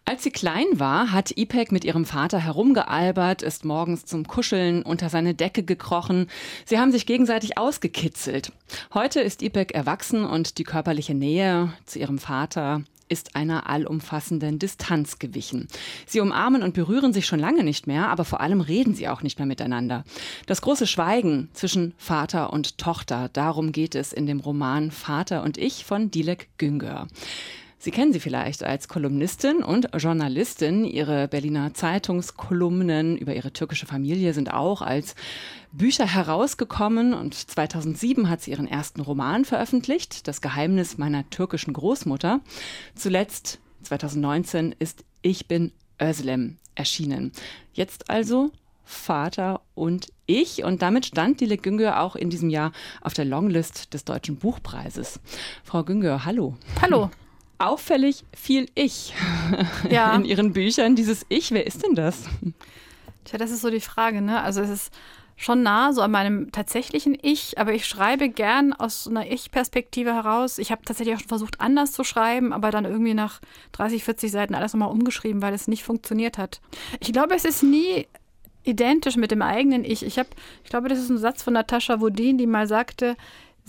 Als 0.09 0.23
sie 0.23 0.31
klein 0.31 0.65
war, 0.73 1.13
hat 1.13 1.37
Ipek 1.37 1.71
mit 1.71 1.85
ihrem 1.85 2.07
Vater 2.07 2.39
herumgealbert, 2.39 3.43
ist 3.43 3.67
morgens 3.67 4.07
zum 4.07 4.27
Kuscheln 4.27 4.83
unter 4.83 5.11
seine 5.11 5.35
Decke 5.35 5.63
gekrochen. 5.63 6.29
Sie 6.65 6.79
haben 6.79 6.93
sich 6.93 7.05
gegenseitig 7.05 7.59
ausgekitzelt. 7.59 8.51
Heute 8.95 9.21
ist 9.21 9.43
Ipek 9.43 9.73
erwachsen 9.73 10.25
und 10.25 10.57
die 10.57 10.65
körperliche 10.65 11.13
Nähe 11.13 11.75
zu 11.85 11.99
ihrem 11.99 12.19
Vater 12.19 12.85
ist 13.11 13.37
einer 13.37 13.69
allumfassenden 13.69 14.59
Distanz 14.59 15.19
gewichen. 15.19 15.69
Sie 16.07 16.21
umarmen 16.21 16.63
und 16.63 16.73
berühren 16.73 17.13
sich 17.13 17.27
schon 17.27 17.39
lange 17.39 17.63
nicht 17.63 17.87
mehr, 17.87 18.09
aber 18.09 18.25
vor 18.25 18.41
allem 18.41 18.63
reden 18.63 18.95
sie 18.95 19.09
auch 19.09 19.21
nicht 19.21 19.39
mehr 19.39 19.47
miteinander. 19.47 20.05
Das 20.47 20.63
große 20.63 20.87
Schweigen 20.87 21.51
zwischen 21.53 21.93
Vater 21.99 22.51
und 22.55 22.79
Tochter, 22.79 23.29
darum 23.35 23.73
geht 23.73 23.95
es 23.95 24.15
in 24.15 24.25
dem 24.25 24.41
Roman 24.41 24.91
Vater 24.91 25.43
und 25.43 25.59
ich 25.59 25.85
von 25.85 26.11
Dilek 26.11 26.49
Güngör. 26.57 27.09
Sie 27.81 27.93
kennen 27.93 28.13
sie 28.13 28.19
vielleicht 28.19 28.65
als 28.65 28.89
Kolumnistin 28.89 29.63
und 29.63 29.89
Journalistin. 29.97 30.85
Ihre 30.85 31.29
Berliner 31.29 31.75
Zeitungskolumnen 31.75 33.17
über 33.17 33.37
ihre 33.37 33.53
türkische 33.53 33.87
Familie 33.87 34.35
sind 34.35 34.53
auch 34.53 34.83
als 34.83 35.15
Bücher 35.71 36.07
herausgekommen 36.07 37.15
und 37.15 37.35
2007 37.35 38.29
hat 38.29 38.41
sie 38.41 38.51
ihren 38.51 38.67
ersten 38.67 39.01
Roman 39.01 39.45
veröffentlicht, 39.45 40.27
Das 40.27 40.41
Geheimnis 40.41 40.99
meiner 40.99 41.31
türkischen 41.31 41.73
Großmutter. 41.73 42.41
Zuletzt 42.97 43.61
2019 43.83 44.75
ist 44.77 45.05
Ich 45.23 45.47
bin 45.47 45.71
Özlem 46.03 46.57
erschienen. 46.75 47.31
Jetzt 47.73 48.11
also 48.11 48.51
Vater 48.83 49.61
und 49.77 50.09
ich. 50.27 50.65
Und 50.65 50.83
damit 50.83 51.07
stand 51.07 51.41
Dilek 51.41 51.63
Güngör 51.63 52.01
auch 52.01 52.17
in 52.17 52.29
diesem 52.29 52.51
Jahr 52.51 52.73
auf 53.03 53.15
der 53.15 53.25
Longlist 53.25 53.95
des 53.95 54.05
Deutschen 54.05 54.37
Buchpreises. 54.37 55.21
Frau 55.63 55.85
Güngör, 55.85 56.25
hallo. 56.25 56.57
Hallo 56.83 57.11
auffällig 57.59 58.25
viel 58.35 58.67
Ich 58.75 59.15
ja. 59.91 60.15
in 60.15 60.25
Ihren 60.25 60.53
Büchern. 60.53 60.97
Dieses 60.97 61.27
Ich, 61.29 61.51
wer 61.51 61.67
ist 61.67 61.85
denn 61.85 61.95
das? 61.95 62.25
Tja, 63.25 63.39
das 63.39 63.51
ist 63.51 63.63
so 63.63 63.71
die 63.71 63.81
Frage, 63.81 64.23
ne? 64.23 64.41
Also 64.41 64.61
es 64.61 64.71
ist 64.71 64.93
schon 65.37 65.63
nah 65.63 65.93
so 65.93 66.03
an 66.03 66.11
meinem 66.11 66.51
tatsächlichen 66.51 67.17
Ich, 67.23 67.59
aber 67.59 67.73
ich 67.73 67.87
schreibe 67.87 68.29
gern 68.29 68.73
aus 68.73 69.07
einer 69.07 69.31
Ich-Perspektive 69.31 70.13
heraus. 70.13 70.59
Ich 70.59 70.73
habe 70.73 70.83
tatsächlich 70.85 71.15
auch 71.15 71.21
schon 71.21 71.29
versucht, 71.29 71.61
anders 71.61 71.93
zu 71.93 72.03
schreiben, 72.03 72.53
aber 72.53 72.73
dann 72.73 72.85
irgendwie 72.85 73.15
nach 73.15 73.41
30, 73.73 74.03
40 74.03 74.33
Seiten 74.33 74.55
alles 74.57 74.75
nochmal 74.75 74.91
umgeschrieben, 74.91 75.41
weil 75.41 75.55
es 75.55 75.69
nicht 75.69 75.85
funktioniert 75.85 76.39
hat. 76.39 76.61
Ich 76.99 77.13
glaube, 77.13 77.37
es 77.37 77.45
ist 77.45 77.63
nie 77.63 78.09
identisch 78.65 79.17
mit 79.17 79.31
dem 79.31 79.43
eigenen 79.43 79.85
Ich. 79.85 80.05
Ich 80.05 80.19
habe, 80.19 80.29
ich 80.65 80.71
glaube, 80.71 80.89
das 80.89 80.99
ist 80.99 81.09
ein 81.09 81.19
Satz 81.19 81.45
von 81.45 81.55
Natascha 81.55 82.01
Wodin, 82.01 82.37
die 82.37 82.47
mal 82.47 82.67
sagte, 82.67 83.17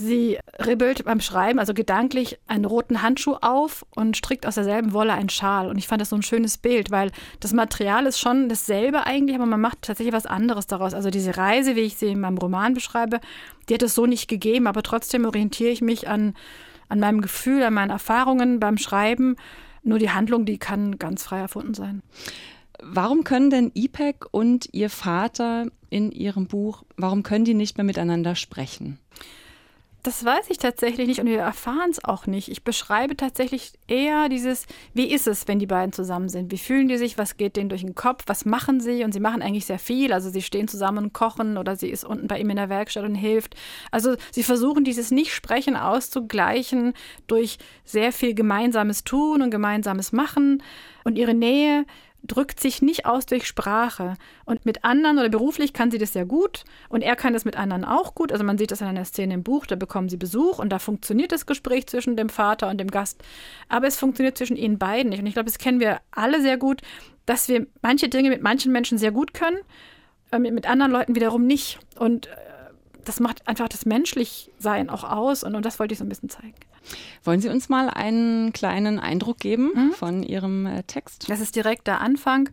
Sie 0.02 0.40
ribbelt 0.66 1.04
beim 1.04 1.20
Schreiben, 1.20 1.60
also 1.60 1.74
gedanklich, 1.74 2.40
einen 2.48 2.64
roten 2.64 3.02
Handschuh 3.02 3.36
auf 3.42 3.86
und 3.94 4.16
strickt 4.16 4.46
aus 4.46 4.56
derselben 4.56 4.94
Wolle 4.94 5.12
einen 5.12 5.28
Schal. 5.28 5.68
Und 5.68 5.78
ich 5.78 5.90
fand 5.90 6.00
das 6.00 6.08
so 6.08 6.16
ein 6.16 6.22
schönes 6.22 6.58
Bild, 6.58 6.90
weil 6.90 7.12
das 7.42 7.52
Material 7.52 8.06
ist 8.06 8.18
schon 8.18 8.48
dasselbe 8.48 9.06
eigentlich, 9.06 9.36
aber 9.36 9.46
man 9.46 9.60
macht 9.60 9.82
tatsächlich 9.82 10.14
was 10.14 10.26
anderes 10.26 10.68
daraus. 10.68 10.94
Also 10.94 11.10
diese 11.10 11.36
Reise, 11.36 11.76
wie 11.76 11.82
ich 11.82 11.98
sie 11.98 12.08
in 12.08 12.22
meinem 12.22 12.38
Roman 12.38 12.74
beschreibe, 12.74 13.20
die 13.68 13.74
hat 13.74 13.84
es 13.84 13.94
so 13.94 14.06
nicht 14.06 14.30
gegeben, 14.30 14.68
aber 14.68 14.84
trotzdem 14.84 15.26
orientiere 15.26 15.72
ich 15.72 15.82
mich 15.82 16.08
an, 16.08 16.34
an 16.88 17.02
meinem 17.02 17.20
Gefühl, 17.20 17.62
an 17.64 17.74
meinen 17.74 17.92
Erfahrungen 17.92 18.62
beim 18.62 18.78
Schreiben. 18.78 19.36
Nur 19.84 20.00
die 20.00 20.12
Handlung, 20.12 20.46
die 20.46 20.60
kann 20.60 20.98
ganz 20.98 21.24
frei 21.24 21.40
erfunden 21.40 21.74
sein. 21.74 22.04
Warum 22.82 23.26
können 23.26 23.50
denn 23.50 23.72
IPEC 23.74 24.28
und 24.32 24.70
Ihr 24.72 24.90
Vater 24.90 25.66
in 25.90 26.14
Ihrem 26.14 26.48
Buch, 26.48 26.84
warum 26.96 27.22
können 27.22 27.44
die 27.44 27.54
nicht 27.54 27.76
mehr 27.78 27.84
miteinander 27.84 28.36
sprechen? 28.36 28.98
Das 30.02 30.24
weiß 30.24 30.50
ich 30.50 30.58
tatsächlich 30.58 31.08
nicht 31.08 31.20
und 31.20 31.28
wir 31.28 31.40
erfahren 31.40 31.90
es 31.92 32.02
auch 32.04 32.26
nicht. 32.26 32.48
Ich 32.48 32.64
beschreibe 32.64 33.18
tatsächlich 33.18 33.74
eher 33.88 34.30
dieses, 34.30 34.66
wie 34.94 35.12
ist 35.12 35.28
es, 35.28 35.46
wenn 35.50 35.60
die 35.60 35.66
beiden 35.66 35.92
zusammen 35.92 36.30
sind? 36.30 36.54
Wie 36.54 36.58
fühlen 36.58 36.88
die 36.88 36.98
sich? 36.98 37.18
Was 37.18 37.36
geht 37.36 37.58
denen 37.58 37.68
durch 37.68 37.82
den 37.82 37.96
Kopf? 37.96 38.24
Was 38.28 38.46
machen 38.46 38.80
sie? 38.80 39.04
Und 39.04 39.14
sie 39.14 39.20
machen 39.20 39.42
eigentlich 39.42 39.66
sehr 39.66 39.80
viel. 39.80 40.14
Also 40.14 40.30
sie 40.30 40.42
stehen 40.42 40.70
zusammen 40.70 41.06
und 41.06 41.14
kochen 41.14 41.58
oder 41.58 41.76
sie 41.76 41.90
ist 41.90 42.06
unten 42.06 42.28
bei 42.28 42.40
ihm 42.40 42.50
in 42.50 42.56
der 42.56 42.70
Werkstatt 42.70 43.04
und 43.04 43.16
hilft. 43.16 43.56
Also 43.92 44.16
sie 44.32 44.44
versuchen 44.44 44.86
dieses 44.86 45.12
Nicht-Sprechen 45.12 45.76
auszugleichen 45.76 46.94
durch 47.28 47.58
sehr 47.84 48.14
viel 48.14 48.34
gemeinsames 48.34 49.04
Tun 49.04 49.42
und 49.42 49.52
gemeinsames 49.52 50.14
Machen 50.14 50.64
und 51.04 51.18
ihre 51.18 51.34
Nähe 51.34 51.86
drückt 52.24 52.60
sich 52.60 52.82
nicht 52.82 53.06
aus 53.06 53.26
durch 53.26 53.48
Sprache. 53.48 54.16
Und 54.46 54.66
mit 54.66 54.84
anderen 54.84 55.18
oder 55.18 55.30
beruflich 55.30 55.74
kann 55.74 55.92
sie 55.92 55.98
das 55.98 56.14
sehr 56.14 56.26
gut 56.26 56.66
und 56.90 57.02
er 57.02 57.16
kann 57.16 57.34
das 57.34 57.46
mit 57.46 57.58
anderen 57.58 57.86
auch 57.86 58.16
gut. 58.16 58.32
Also 58.32 58.44
man 58.44 58.58
sieht 58.58 58.72
das 58.72 58.82
in 58.82 58.88
einer 58.88 59.06
Szene 59.06 59.34
im 59.34 59.44
Buch, 59.44 59.66
da 59.66 59.76
bekommen 59.76 60.10
sie 60.10 60.18
Besuch 60.18 60.60
und 60.60 60.70
da 60.70 60.80
funktioniert 60.80 61.32
das 61.32 61.46
Gespräch 61.46 61.88
zwischen 61.88 62.16
dem 62.16 62.30
Vater 62.30 62.70
und 62.70 62.78
dem 62.78 62.92
Gast. 62.92 63.24
Aber 63.68 63.88
es 63.88 63.98
funktioniert 63.98 64.38
zwischen 64.38 64.58
ihnen 64.58 64.78
beiden 64.78 65.10
nicht. 65.10 65.20
Und 65.20 65.28
ich 65.28 65.34
glaube, 65.34 65.50
das 65.50 65.58
kennen 65.58 65.80
wir 65.80 66.02
alle 66.12 66.42
sehr 66.42 66.58
gut, 66.58 66.82
dass 67.26 67.48
wir 67.48 67.68
manche 67.82 68.10
Dinge 68.10 68.30
mit 68.30 68.42
manchen 68.42 68.72
Menschen 68.72 68.98
sehr 68.98 69.12
gut 69.12 69.34
können, 69.34 69.60
äh, 70.32 70.40
mit 70.40 70.68
anderen 70.68 70.92
Leuten 70.92 71.16
wiederum 71.16 71.46
nicht. 71.46 71.80
Und 71.98 72.28
äh, 72.28 72.32
das 73.06 73.20
macht 73.20 73.48
einfach 73.48 73.70
das 73.70 73.86
Menschlichsein 73.86 74.90
auch 74.90 75.04
aus 75.04 75.44
und, 75.44 75.56
und 75.56 75.66
das 75.66 75.80
wollte 75.80 75.94
ich 75.94 76.00
so 76.00 76.06
ein 76.06 76.10
bisschen 76.10 76.30
zeigen. 76.30 76.56
Wollen 77.24 77.42
Sie 77.42 77.50
uns 77.50 77.70
mal 77.70 77.90
einen 77.90 78.54
kleinen 78.54 79.00
Eindruck 79.00 79.40
geben 79.40 79.72
mhm. 79.74 79.92
von 79.92 80.24
Ihrem 80.24 80.66
äh, 80.66 80.84
Text? 80.84 81.30
Das 81.30 81.40
ist 81.40 81.56
direkt 81.56 81.88
der 81.88 82.02
Anfang. 82.02 82.50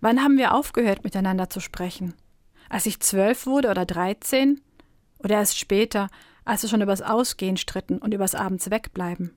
Wann 0.00 0.22
haben 0.22 0.36
wir 0.36 0.54
aufgehört, 0.54 1.04
miteinander 1.04 1.50
zu 1.50 1.60
sprechen? 1.60 2.14
Als 2.68 2.86
ich 2.86 3.00
zwölf 3.00 3.46
wurde 3.46 3.70
oder 3.70 3.86
dreizehn? 3.86 4.60
Oder 5.18 5.36
erst 5.36 5.58
später, 5.58 6.08
als 6.44 6.62
wir 6.62 6.68
schon 6.68 6.82
übers 6.82 7.02
Ausgehen 7.02 7.56
stritten 7.56 7.98
und 7.98 8.12
übers 8.12 8.34
Abends 8.34 8.70
wegbleiben? 8.70 9.36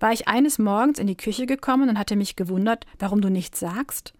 War 0.00 0.12
ich 0.12 0.28
eines 0.28 0.58
Morgens 0.58 0.98
in 0.98 1.06
die 1.06 1.16
Küche 1.16 1.46
gekommen 1.46 1.88
und 1.88 1.98
hatte 1.98 2.16
mich 2.16 2.36
gewundert, 2.36 2.86
warum 2.98 3.20
du 3.20 3.28
nichts 3.28 3.60
sagst? 3.60 4.14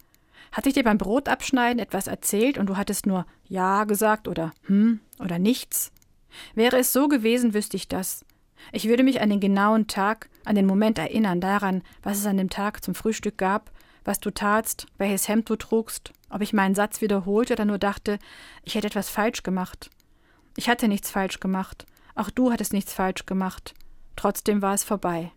Hatte 0.51 0.69
ich 0.69 0.75
dir 0.75 0.83
beim 0.83 0.97
Brotabschneiden 0.97 1.79
etwas 1.79 2.07
erzählt 2.07 2.57
und 2.57 2.67
du 2.67 2.77
hattest 2.77 3.05
nur 3.05 3.25
Ja 3.47 3.83
gesagt 3.83 4.27
oder 4.27 4.51
Hm 4.63 4.99
oder 5.19 5.37
nichts? 5.37 5.91
Wäre 6.55 6.77
es 6.77 6.93
so 6.93 7.07
gewesen, 7.07 7.53
wüsste 7.53 7.77
ich 7.77 7.87
das. 7.87 8.25
Ich 8.71 8.87
würde 8.87 9.03
mich 9.03 9.21
an 9.21 9.29
den 9.29 9.39
genauen 9.39 9.87
Tag, 9.87 10.29
an 10.45 10.55
den 10.55 10.65
Moment 10.65 10.97
erinnern, 10.97 11.41
daran, 11.41 11.81
was 12.03 12.17
es 12.17 12.25
an 12.25 12.37
dem 12.37 12.49
Tag 12.49 12.83
zum 12.83 12.95
Frühstück 12.95 13.37
gab, 13.37 13.71
was 14.05 14.19
du 14.19 14.31
tatst, 14.31 14.87
welches 14.97 15.27
Hemd 15.27 15.49
du 15.49 15.55
trugst, 15.55 16.13
ob 16.29 16.41
ich 16.41 16.53
meinen 16.53 16.75
Satz 16.75 17.01
wiederholte 17.01 17.53
oder 17.53 17.65
nur 17.65 17.77
dachte, 17.77 18.19
ich 18.63 18.75
hätte 18.75 18.87
etwas 18.87 19.09
falsch 19.09 19.43
gemacht. 19.43 19.89
Ich 20.55 20.69
hatte 20.69 20.87
nichts 20.87 21.11
falsch 21.11 21.39
gemacht, 21.39 21.85
auch 22.15 22.29
du 22.29 22.51
hattest 22.51 22.73
nichts 22.73 22.93
falsch 22.93 23.25
gemacht. 23.25 23.73
Trotzdem 24.15 24.61
war 24.61 24.73
es 24.73 24.83
vorbei. 24.83 25.31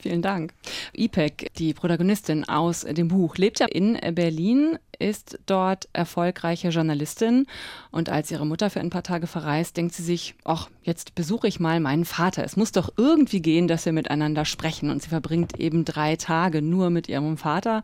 Vielen 0.00 0.22
Dank. 0.22 0.52
Ipek, 0.96 1.52
die 1.56 1.74
Protagonistin 1.74 2.48
aus 2.48 2.82
dem 2.82 3.08
Buch, 3.08 3.36
lebt 3.36 3.58
ja 3.58 3.66
in 3.66 3.98
Berlin, 4.14 4.78
ist 4.98 5.38
dort 5.46 5.88
erfolgreiche 5.92 6.68
Journalistin 6.68 7.46
und 7.90 8.08
als 8.08 8.30
ihre 8.30 8.46
Mutter 8.46 8.70
für 8.70 8.80
ein 8.80 8.90
paar 8.90 9.02
Tage 9.02 9.26
verreist, 9.26 9.76
denkt 9.76 9.94
sie 9.94 10.02
sich, 10.02 10.34
ach, 10.44 10.68
jetzt 10.82 11.14
besuche 11.14 11.46
ich 11.46 11.60
mal 11.60 11.80
meinen 11.80 12.04
Vater. 12.04 12.44
Es 12.44 12.56
muss 12.56 12.72
doch 12.72 12.92
irgendwie 12.96 13.40
gehen, 13.40 13.68
dass 13.68 13.84
wir 13.84 13.92
miteinander 13.92 14.44
sprechen 14.44 14.90
und 14.90 15.02
sie 15.02 15.08
verbringt 15.08 15.58
eben 15.58 15.84
drei 15.84 16.16
Tage 16.16 16.62
nur 16.62 16.90
mit 16.90 17.08
ihrem 17.08 17.36
Vater. 17.36 17.82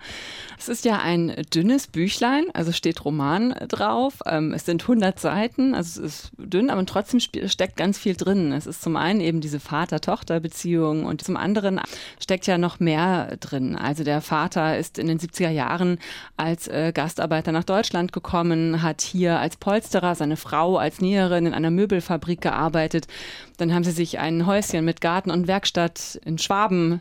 Es 0.59 0.69
ist 0.69 0.85
ja 0.85 0.99
ein 0.99 1.35
dünnes 1.55 1.87
Büchlein, 1.87 2.47
also 2.53 2.73
steht 2.73 3.05
Roman 3.05 3.55
drauf. 3.69 4.21
Ähm, 4.27 4.53
es 4.53 4.65
sind 4.65 4.83
100 4.83 5.21
Seiten, 5.21 5.75
also 5.75 6.03
es 6.03 6.15
ist 6.15 6.33
dünn, 6.39 6.71
aber 6.71 6.85
trotzdem 6.87 7.21
steckt 7.21 7.77
ganz 7.77 7.99
viel 7.99 8.15
drin. 8.15 8.53
Es 8.53 8.67
ist 8.67 8.83
zum 8.83 8.97
einen 8.97 9.21
eben 9.21 9.41
diese 9.41 9.61
Vater-Tochter-Beziehung 9.61 11.05
und 11.05 11.23
zum 11.23 11.37
anderen 11.37 11.81
steckt 12.21 12.47
ja 12.47 12.59
noch 12.59 12.81
mehr 12.81 13.37
drin. 13.39 13.77
Also 13.77 14.05
der 14.05 14.21
Vater 14.21 14.79
ist 14.79 14.99
in 14.99 15.07
den 15.07 15.19
70er 15.19 15.51
Jahren 15.51 15.99
als 16.37 16.69
äh, 16.69 16.93
Gastarbeiter 16.95 17.53
nach 17.53 17.65
Deutschland 17.65 18.13
gekommen, 18.13 18.83
hat 18.83 19.01
hier 19.01 19.39
als 19.39 19.57
Polsterer, 19.57 20.15
seine 20.15 20.37
Frau 20.37 20.77
als 20.77 21.01
Näherin 21.01 21.47
in 21.47 21.55
einer 21.55 21.71
Möbelfabrik 21.71 22.41
gearbeitet. 22.41 23.07
Dann 23.57 23.73
haben 23.73 23.85
sie 23.85 23.93
sich 23.93 24.19
ein 24.19 24.47
Häuschen 24.47 24.85
mit 24.85 25.01
Garten 25.01 25.31
und 25.31 25.47
Werkstatt 25.47 26.21
in 26.25 26.39
Schwaben 26.39 27.01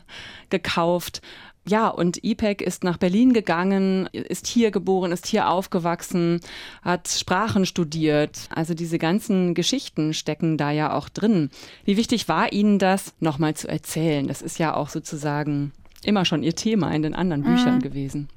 gekauft. 0.50 1.20
Ja, 1.66 1.88
und 1.88 2.22
IPEC 2.22 2.60
ist 2.60 2.84
nach 2.84 2.98
Berlin 2.98 3.32
gegangen, 3.32 4.06
ist 4.12 4.46
hier 4.46 4.70
geboren, 4.70 5.12
ist 5.12 5.26
hier 5.26 5.48
aufgewachsen, 5.48 6.40
hat 6.82 7.08
Sprachen 7.08 7.64
studiert. 7.64 8.48
Also 8.54 8.74
diese 8.74 8.98
ganzen 8.98 9.54
Geschichten 9.54 10.12
stecken 10.12 10.58
da 10.58 10.70
ja 10.70 10.92
auch 10.94 11.08
drin. 11.08 11.50
Wie 11.84 11.96
wichtig 11.96 12.28
war 12.28 12.52
Ihnen 12.52 12.78
das, 12.78 13.14
nochmal 13.20 13.54
zu 13.54 13.68
erzählen? 13.68 14.28
Das 14.28 14.42
ist 14.42 14.58
ja 14.58 14.74
auch 14.74 14.90
sozusagen 14.90 15.72
immer 16.02 16.26
schon 16.26 16.42
Ihr 16.42 16.54
Thema 16.54 16.94
in 16.94 17.02
den 17.02 17.14
anderen 17.14 17.42
mhm. 17.42 17.54
Büchern 17.54 17.80
gewesen 17.80 18.28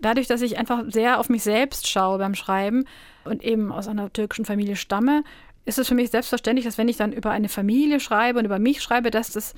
dadurch, 0.00 0.26
dass 0.26 0.42
ich 0.42 0.58
einfach 0.58 0.84
sehr 0.88 1.18
auf 1.18 1.28
mich 1.28 1.42
selbst 1.42 1.88
schaue 1.88 2.18
beim 2.18 2.34
Schreiben 2.34 2.84
und 3.24 3.42
eben 3.42 3.72
aus 3.72 3.88
einer 3.88 4.12
türkischen 4.12 4.44
Familie 4.44 4.76
stamme, 4.76 5.24
ist 5.64 5.78
es 5.78 5.88
für 5.88 5.94
mich 5.94 6.10
selbstverständlich, 6.10 6.66
dass 6.66 6.78
wenn 6.78 6.88
ich 6.88 6.96
dann 6.96 7.12
über 7.12 7.30
eine 7.30 7.48
Familie 7.48 8.00
schreibe 8.00 8.38
und 8.38 8.44
über 8.44 8.58
mich 8.58 8.82
schreibe, 8.82 9.10
dass 9.10 9.32
das 9.32 9.54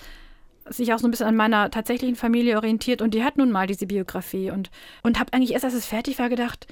sich 0.69 0.93
auch 0.93 0.99
so 0.99 1.07
ein 1.07 1.11
bisschen 1.11 1.27
an 1.27 1.37
meiner 1.37 1.71
tatsächlichen 1.71 2.17
Familie 2.17 2.57
orientiert 2.57 3.03
und 3.03 3.15
die 3.15 3.25
hat 3.25 3.37
nun 3.37 3.51
mal 3.51 3.67
diese 3.67 3.87
Biografie 3.87 4.51
und, 4.51 4.71
und 5.03 5.19
habe 5.19 5.33
eigentlich 5.33 5.53
erst, 5.53 5.65
als 5.65 5.75
es 5.75 5.87
fertig 5.87 6.19
war, 6.19 6.29
gedacht, 6.29 6.67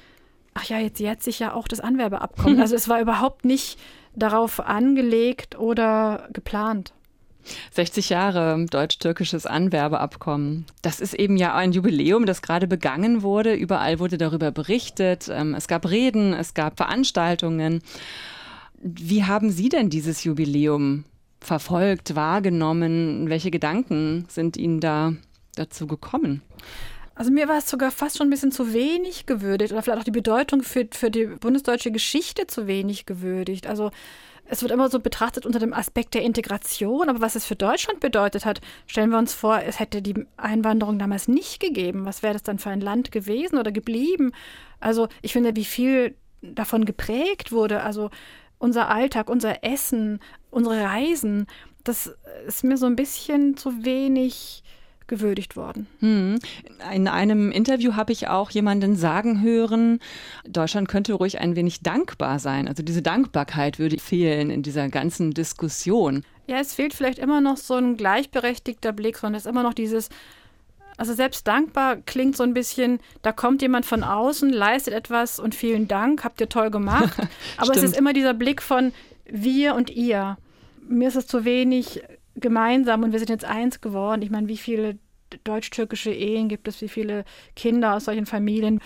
ach 0.53 0.65
ja, 0.65 0.79
jetzt 0.79 0.99
jährt 0.99 1.21
sich 1.21 1.39
ja 1.39 1.53
auch 1.53 1.67
das 1.67 1.79
Anwerbeabkommen. 1.79 2.59
Also 2.65 2.75
es 2.75 2.89
war 2.89 3.01
überhaupt 3.01 3.45
nicht 3.45 3.79
darauf 4.15 4.59
angelegt 4.59 5.57
oder 5.59 6.27
geplant. 6.33 6.93
60 7.71 8.09
Jahre 8.09 8.65
deutsch-türkisches 8.69 9.45
Anwerbeabkommen. 9.45 10.65
Das 10.81 10.99
ist 10.99 11.13
eben 11.13 11.37
ja 11.37 11.53
ein 11.53 11.73
Jubiläum, 11.73 12.25
das 12.25 12.41
gerade 12.41 12.67
begangen 12.67 13.21
wurde. 13.21 13.53
Überall 13.53 13.99
wurde 13.99 14.17
darüber 14.17 14.51
berichtet. 14.51 15.29
Ähm, 15.29 15.53
es 15.53 15.67
gab 15.67 15.87
Reden, 15.87 16.33
es 16.33 16.55
gab 16.55 16.77
Veranstaltungen. 16.77 17.81
Wie 18.81 19.23
haben 19.25 19.51
Sie 19.51 19.69
denn 19.69 19.89
dieses 19.89 20.23
Jubiläum 20.23 21.05
verfolgt, 21.45 22.15
wahrgenommen? 22.15 23.29
Welche 23.29 23.51
Gedanken 23.51 24.25
sind 24.29 24.57
Ihnen 24.57 24.79
da 24.79 25.13
dazu 25.55 25.87
gekommen? 25.87 26.41
Also 27.15 27.31
mir 27.31 27.47
war 27.47 27.57
es 27.57 27.69
sogar 27.69 27.91
fast 27.91 28.17
schon 28.17 28.27
ein 28.27 28.31
bisschen 28.31 28.51
zu 28.51 28.73
wenig 28.73 29.25
gewürdigt 29.25 29.71
oder 29.71 29.81
vielleicht 29.81 29.99
auch 29.99 30.05
die 30.05 30.11
Bedeutung 30.11 30.63
für, 30.63 30.85
für 30.91 31.09
die 31.09 31.27
bundesdeutsche 31.27 31.91
Geschichte 31.91 32.45
zu 32.45 32.67
wenig 32.67 33.05
gewürdigt. 33.05 33.67
Also 33.67 33.91
es 34.47 34.61
wird 34.61 34.71
immer 34.71 34.89
so 34.89 34.99
betrachtet 34.99 35.45
unter 35.45 35.59
dem 35.59 35.73
Aspekt 35.73 36.13
der 36.13 36.21
Integration, 36.21 37.09
aber 37.09 37.21
was 37.21 37.35
es 37.35 37.45
für 37.45 37.55
Deutschland 37.55 37.99
bedeutet 38.01 38.45
hat, 38.45 38.61
stellen 38.85 39.09
wir 39.09 39.17
uns 39.17 39.33
vor, 39.33 39.61
es 39.61 39.79
hätte 39.79 40.01
die 40.01 40.25
Einwanderung 40.37 40.99
damals 40.99 41.27
nicht 41.27 41.61
gegeben. 41.61 42.05
Was 42.05 42.21
wäre 42.21 42.33
das 42.33 42.43
dann 42.43 42.59
für 42.59 42.69
ein 42.69 42.81
Land 42.81 43.11
gewesen 43.11 43.57
oder 43.57 43.71
geblieben? 43.71 44.33
Also 44.79 45.07
ich 45.21 45.33
finde, 45.33 45.55
wie 45.55 45.65
viel 45.65 46.15
davon 46.41 46.85
geprägt 46.85 47.51
wurde, 47.51 47.81
also 47.81 48.11
unser 48.57 48.89
Alltag, 48.89 49.29
unser 49.29 49.63
Essen, 49.63 50.19
unsere 50.55 50.81
Reisen, 50.81 51.47
das 51.83 52.11
ist 52.47 52.63
mir 52.63 52.77
so 52.77 52.85
ein 52.85 52.95
bisschen 52.95 53.57
zu 53.57 53.85
wenig 53.85 54.63
gewürdigt 55.07 55.55
worden. 55.55 55.87
Hm. 55.99 56.39
In 56.93 57.07
einem 57.07 57.51
Interview 57.51 57.93
habe 57.93 58.11
ich 58.11 58.27
auch 58.27 58.49
jemanden 58.49 58.95
sagen 58.95 59.41
hören, 59.41 59.99
Deutschland 60.47 60.87
könnte 60.87 61.13
ruhig 61.13 61.39
ein 61.39 61.55
wenig 61.55 61.81
dankbar 61.81 62.39
sein. 62.39 62.67
Also 62.67 62.81
diese 62.81 63.03
Dankbarkeit 63.03 63.77
würde 63.77 63.99
fehlen 63.99 64.49
in 64.49 64.63
dieser 64.63 64.89
ganzen 64.89 65.31
Diskussion. 65.31 66.23
Ja, 66.47 66.59
es 66.59 66.73
fehlt 66.73 66.93
vielleicht 66.93 67.19
immer 67.19 67.41
noch 67.41 67.57
so 67.57 67.75
ein 67.75 67.97
gleichberechtigter 67.97 68.93
Blick, 68.93 69.17
sondern 69.17 69.37
es 69.37 69.45
ist 69.45 69.51
immer 69.51 69.63
noch 69.63 69.73
dieses, 69.75 70.09
also 70.97 71.13
selbst 71.13 71.45
dankbar 71.47 71.97
klingt 71.97 72.35
so 72.35 72.43
ein 72.43 72.53
bisschen, 72.53 72.99
da 73.21 73.31
kommt 73.31 73.61
jemand 73.61 73.85
von 73.85 74.03
außen, 74.03 74.49
leistet 74.49 74.93
etwas 74.93 75.39
und 75.39 75.53
vielen 75.53 75.87
Dank, 75.87 76.23
habt 76.23 76.41
ihr 76.41 76.49
toll 76.49 76.71
gemacht. 76.71 77.13
Aber 77.57 77.75
es 77.75 77.83
ist 77.83 77.97
immer 77.97 78.13
dieser 78.13 78.33
Blick 78.33 78.61
von 78.61 78.91
wir 79.25 79.75
und 79.75 79.89
ihr. 79.91 80.37
Mir 80.87 81.07
ist 81.07 81.15
es 81.15 81.27
zu 81.27 81.45
wenig 81.45 82.03
gemeinsam 82.35 83.03
und 83.03 83.11
wir 83.11 83.19
sind 83.19 83.29
jetzt 83.29 83.45
eins 83.45 83.81
geworden. 83.81 84.21
Ich 84.21 84.29
meine, 84.29 84.47
wie 84.47 84.57
viele 84.57 84.97
deutsch-türkische 85.43 86.11
Ehen 86.11 86.47
gibt 86.47 86.67
es, 86.67 86.81
wie 86.81 86.89
viele 86.89 87.25
Kinder 87.55 87.95
aus 87.95 88.05
solchen 88.05 88.25
Familien. 88.25 88.81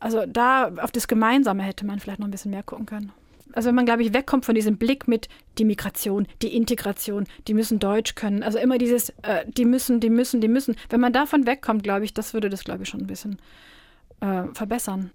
Also 0.00 0.24
da 0.26 0.72
auf 0.80 0.92
das 0.92 1.08
Gemeinsame 1.08 1.62
hätte 1.62 1.86
man 1.86 1.98
vielleicht 1.98 2.20
noch 2.20 2.28
ein 2.28 2.32
bisschen 2.32 2.50
mehr 2.50 2.62
gucken 2.62 2.86
können. 2.86 3.12
Also 3.52 3.68
wenn 3.68 3.74
man, 3.74 3.86
glaube 3.86 4.02
ich, 4.02 4.12
wegkommt 4.12 4.44
von 4.44 4.54
diesem 4.54 4.76
Blick 4.76 5.08
mit 5.08 5.28
die 5.56 5.64
Migration, 5.64 6.26
die 6.42 6.54
Integration, 6.54 7.26
die 7.46 7.54
müssen 7.54 7.78
Deutsch 7.78 8.14
können. 8.14 8.42
Also 8.42 8.58
immer 8.58 8.78
dieses, 8.78 9.10
äh, 9.22 9.44
die 9.46 9.64
müssen, 9.64 10.00
die 10.00 10.10
müssen, 10.10 10.40
die 10.40 10.48
müssen. 10.48 10.76
Wenn 10.90 11.00
man 11.00 11.12
davon 11.12 11.46
wegkommt, 11.46 11.82
glaube 11.82 12.04
ich, 12.04 12.12
das 12.12 12.34
würde 12.34 12.50
das, 12.50 12.62
glaube 12.62 12.82
ich, 12.82 12.88
schon 12.88 13.00
ein 13.00 13.06
bisschen 13.06 13.38
äh, 14.20 14.44
verbessern. 14.52 15.10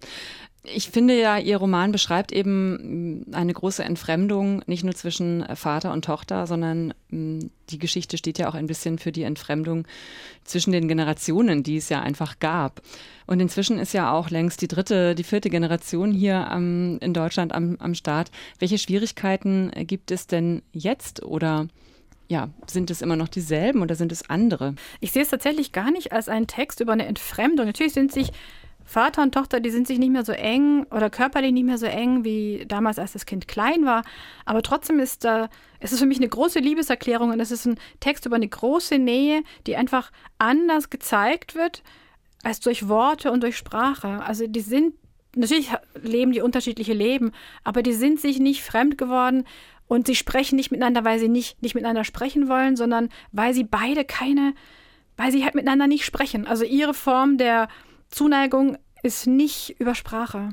Ich 0.66 0.90
finde 0.90 1.20
ja, 1.20 1.38
Ihr 1.38 1.58
Roman 1.58 1.92
beschreibt 1.92 2.32
eben 2.32 3.26
mm, 3.26 3.34
eine 3.34 3.54
große 3.54 3.84
Entfremdung, 3.84 4.64
nicht 4.66 4.86
nur 4.86 4.96
zwischen 4.96 5.46
Vater 5.56 5.92
und 5.92 6.06
Tochter, 6.06 6.48
sondern 6.48 6.94
mm, 7.10 7.40
die 7.70 7.80
Geschichte 7.80 8.18
steht 8.18 8.38
ja 8.38 8.48
auch 8.48 8.54
ein 8.54 8.68
bisschen 8.68 8.98
für 8.98 9.12
die 9.12 9.24
Entfremdung 9.24 9.86
zwischen 10.46 10.72
den 10.72 10.88
Generationen, 10.88 11.64
die 11.64 11.78
es 11.78 11.90
ja 11.90 12.02
einfach 12.02 12.40
gab. 12.40 12.82
Und 13.26 13.42
inzwischen 13.42 13.78
ist 13.78 13.94
ja 13.94 14.14
auch 14.14 14.30
längst 14.30 14.62
die 14.62 14.70
dritte, 14.70 15.16
die 15.16 15.26
vierte 15.26 15.50
Generation 15.50 16.14
hier 16.14 16.50
am, 16.50 16.98
in 17.00 17.14
Deutschland 17.14 17.54
am, 17.54 17.76
am 17.80 17.94
Start. 17.94 18.32
Welche 18.60 18.78
Schwierigkeiten 18.78 19.70
gibt 19.86 20.12
es 20.12 20.28
denn 20.28 20.62
jetzt 20.72 21.24
oder 21.24 21.68
ja, 22.30 22.50
sind 22.68 22.90
es 22.90 23.02
immer 23.02 23.18
noch 23.18 23.28
dieselben 23.28 23.82
oder 23.82 23.96
sind 23.96 24.14
es 24.14 24.30
andere? 24.30 24.76
Ich 25.02 25.12
sehe 25.12 25.24
es 25.24 25.30
tatsächlich 25.30 25.74
gar 25.74 25.92
nicht 25.92 26.14
als 26.14 26.30
einen 26.30 26.48
Text 26.48 26.80
über 26.80 26.94
eine 26.94 27.06
Entfremdung. 27.06 27.66
Natürlich 27.66 27.94
sind 27.94 28.14
sich 28.14 28.32
Vater 28.94 29.24
und 29.24 29.34
Tochter, 29.34 29.60
die 29.60 29.72
sind 29.72 29.88
sich 29.88 29.98
nicht 29.98 30.12
mehr 30.12 30.24
so 30.24 30.34
eng 30.34 30.86
oder 30.92 31.10
körperlich 31.10 31.52
nicht 31.52 31.66
mehr 31.66 31.80
so 31.80 31.88
eng 31.88 32.24
wie 32.24 32.64
damals, 32.68 33.00
als 33.00 33.14
das 33.14 33.26
Kind 33.26 33.48
klein 33.48 33.86
war. 33.86 34.04
Aber 34.46 34.62
trotzdem 34.62 35.00
ist 35.00 35.26
da, 35.26 35.50
es 35.80 35.92
ist 35.92 36.00
für 36.00 36.06
mich 36.06 36.20
eine 36.20 36.30
große 36.30 36.60
Liebeserklärung 36.60 37.32
und 37.32 37.40
es 37.40 37.50
ist 37.50 37.66
ein 37.66 37.80
Text 38.00 38.28
über 38.28 38.36
eine 38.36 38.48
große 38.48 39.00
Nähe, 39.00 39.44
die 39.66 39.76
einfach 39.76 40.12
anders 40.38 40.92
gezeigt 40.92 41.56
wird 41.56 41.82
als 42.44 42.60
durch 42.60 42.88
Worte 42.88 43.32
und 43.32 43.42
durch 43.42 43.58
Sprache. 43.58 44.22
Also 44.24 44.46
die 44.46 44.60
sind, 44.60 44.94
natürlich 45.36 45.72
leben 46.04 46.32
die 46.32 46.42
unterschiedliche 46.42 46.94
Leben, 46.94 47.32
aber 47.64 47.82
die 47.82 47.94
sind 47.94 48.20
sich 48.20 48.38
nicht 48.38 48.62
fremd 48.62 49.00
geworden 49.00 49.46
und 49.88 50.06
sie 50.06 50.16
sprechen 50.16 50.56
nicht 50.56 50.70
miteinander, 50.70 51.04
weil 51.04 51.18
sie 51.18 51.30
nicht, 51.30 51.64
nicht 51.64 51.74
miteinander 51.74 52.04
sprechen 52.04 52.48
wollen, 52.48 52.76
sondern 52.76 53.10
weil 53.32 53.56
sie 53.56 53.64
beide 53.64 54.06
keine, 54.06 54.54
weil 55.18 55.32
sie 55.32 55.44
halt 55.44 55.56
miteinander 55.56 55.88
nicht 55.88 56.06
sprechen. 56.06 56.46
Also 56.46 56.64
ihre 56.64 56.94
Form 56.94 57.40
der 57.40 57.70
Zuneigung 58.14 58.78
ist 59.04 59.28
nicht 59.28 59.80
über 59.80 59.96
Sprache. 59.96 60.50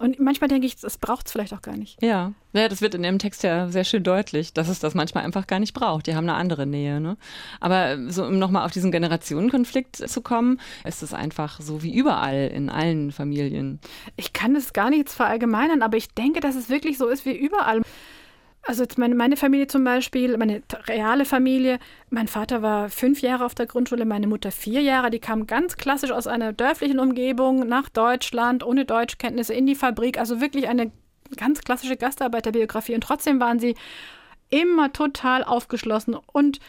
Und 0.00 0.18
manchmal 0.18 0.48
denke 0.48 0.66
ich, 0.66 0.76
das 0.76 0.96
braucht 0.96 1.26
es 1.26 1.32
vielleicht 1.32 1.52
auch 1.52 1.60
gar 1.60 1.76
nicht. 1.76 2.02
Ja. 2.02 2.32
ja, 2.54 2.68
das 2.68 2.80
wird 2.80 2.94
in 2.94 3.02
dem 3.02 3.18
Text 3.18 3.42
ja 3.42 3.68
sehr 3.68 3.84
schön 3.84 4.02
deutlich, 4.02 4.54
dass 4.54 4.68
es 4.68 4.78
das 4.78 4.94
manchmal 4.94 5.24
einfach 5.24 5.46
gar 5.46 5.60
nicht 5.60 5.74
braucht. 5.74 6.06
Die 6.06 6.14
haben 6.14 6.26
eine 6.26 6.38
andere 6.38 6.66
Nähe. 6.66 7.00
Ne? 7.00 7.18
Aber 7.60 8.10
so, 8.10 8.24
um 8.24 8.38
nochmal 8.38 8.64
auf 8.64 8.70
diesen 8.70 8.92
Generationenkonflikt 8.92 9.96
zu 9.96 10.22
kommen, 10.22 10.58
ist 10.84 11.02
es 11.02 11.12
einfach 11.12 11.60
so 11.60 11.82
wie 11.82 11.94
überall 11.94 12.48
in 12.48 12.70
allen 12.70 13.12
Familien. 13.12 13.78
Ich 14.16 14.32
kann 14.32 14.56
es 14.56 14.72
gar 14.72 14.88
nicht 14.88 15.10
verallgemeinern, 15.10 15.82
aber 15.82 15.98
ich 15.98 16.08
denke, 16.14 16.40
dass 16.40 16.56
es 16.56 16.70
wirklich 16.70 16.96
so 16.96 17.06
ist 17.06 17.26
wie 17.26 17.36
überall. 17.36 17.82
Also 18.62 18.82
jetzt 18.82 18.98
meine, 18.98 19.14
meine 19.14 19.36
Familie 19.36 19.66
zum 19.68 19.84
Beispiel, 19.84 20.36
meine 20.36 20.62
reale 20.86 21.24
Familie, 21.24 21.78
mein 22.10 22.28
Vater 22.28 22.60
war 22.60 22.90
fünf 22.90 23.22
Jahre 23.22 23.46
auf 23.46 23.54
der 23.54 23.66
Grundschule, 23.66 24.04
meine 24.04 24.26
Mutter 24.26 24.50
vier 24.50 24.82
Jahre. 24.82 25.10
Die 25.10 25.18
kam 25.18 25.46
ganz 25.46 25.76
klassisch 25.76 26.10
aus 26.10 26.26
einer 26.26 26.52
dörflichen 26.52 26.98
Umgebung 26.98 27.66
nach 27.66 27.88
Deutschland, 27.88 28.62
ohne 28.62 28.84
Deutschkenntnisse, 28.84 29.54
in 29.54 29.66
die 29.66 29.74
Fabrik. 29.74 30.18
Also 30.18 30.40
wirklich 30.40 30.68
eine 30.68 30.92
ganz 31.36 31.62
klassische 31.62 31.96
Gastarbeiterbiografie. 31.96 32.94
Und 32.94 33.02
trotzdem 33.02 33.40
waren 33.40 33.58
sie 33.58 33.76
immer 34.50 34.92
total 34.92 35.42
aufgeschlossen 35.42 36.16
und 36.32 36.60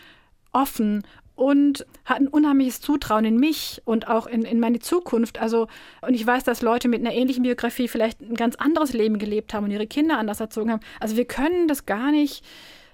offen 0.53 1.03
und 1.41 1.87
hatten 2.05 2.27
unheimliches 2.27 2.81
Zutrauen 2.81 3.25
in 3.25 3.35
mich 3.35 3.81
und 3.83 4.07
auch 4.07 4.27
in, 4.27 4.43
in 4.43 4.59
meine 4.59 4.77
Zukunft. 4.77 5.39
Also, 5.39 5.67
und 6.01 6.13
ich 6.13 6.23
weiß, 6.23 6.43
dass 6.43 6.61
Leute 6.61 6.87
mit 6.87 7.01
einer 7.01 7.15
ähnlichen 7.15 7.41
Biografie 7.41 7.87
vielleicht 7.87 8.21
ein 8.21 8.35
ganz 8.35 8.57
anderes 8.57 8.93
Leben 8.93 9.17
gelebt 9.17 9.55
haben 9.55 9.63
und 9.63 9.71
ihre 9.71 9.87
Kinder 9.87 10.19
anders 10.19 10.39
erzogen 10.39 10.71
haben. 10.71 10.81
Also 10.99 11.17
wir 11.17 11.25
können 11.25 11.67
das 11.67 11.87
gar 11.87 12.11
nicht, 12.11 12.45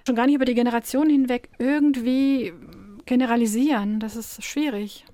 schon 0.06 0.16
gar 0.16 0.24
nicht 0.24 0.36
über 0.36 0.46
die 0.46 0.54
Generationen 0.54 1.10
hinweg 1.10 1.50
irgendwie 1.58 2.54
generalisieren. 3.04 4.00
Das 4.00 4.16
ist 4.16 4.42
schwierig. 4.42 5.04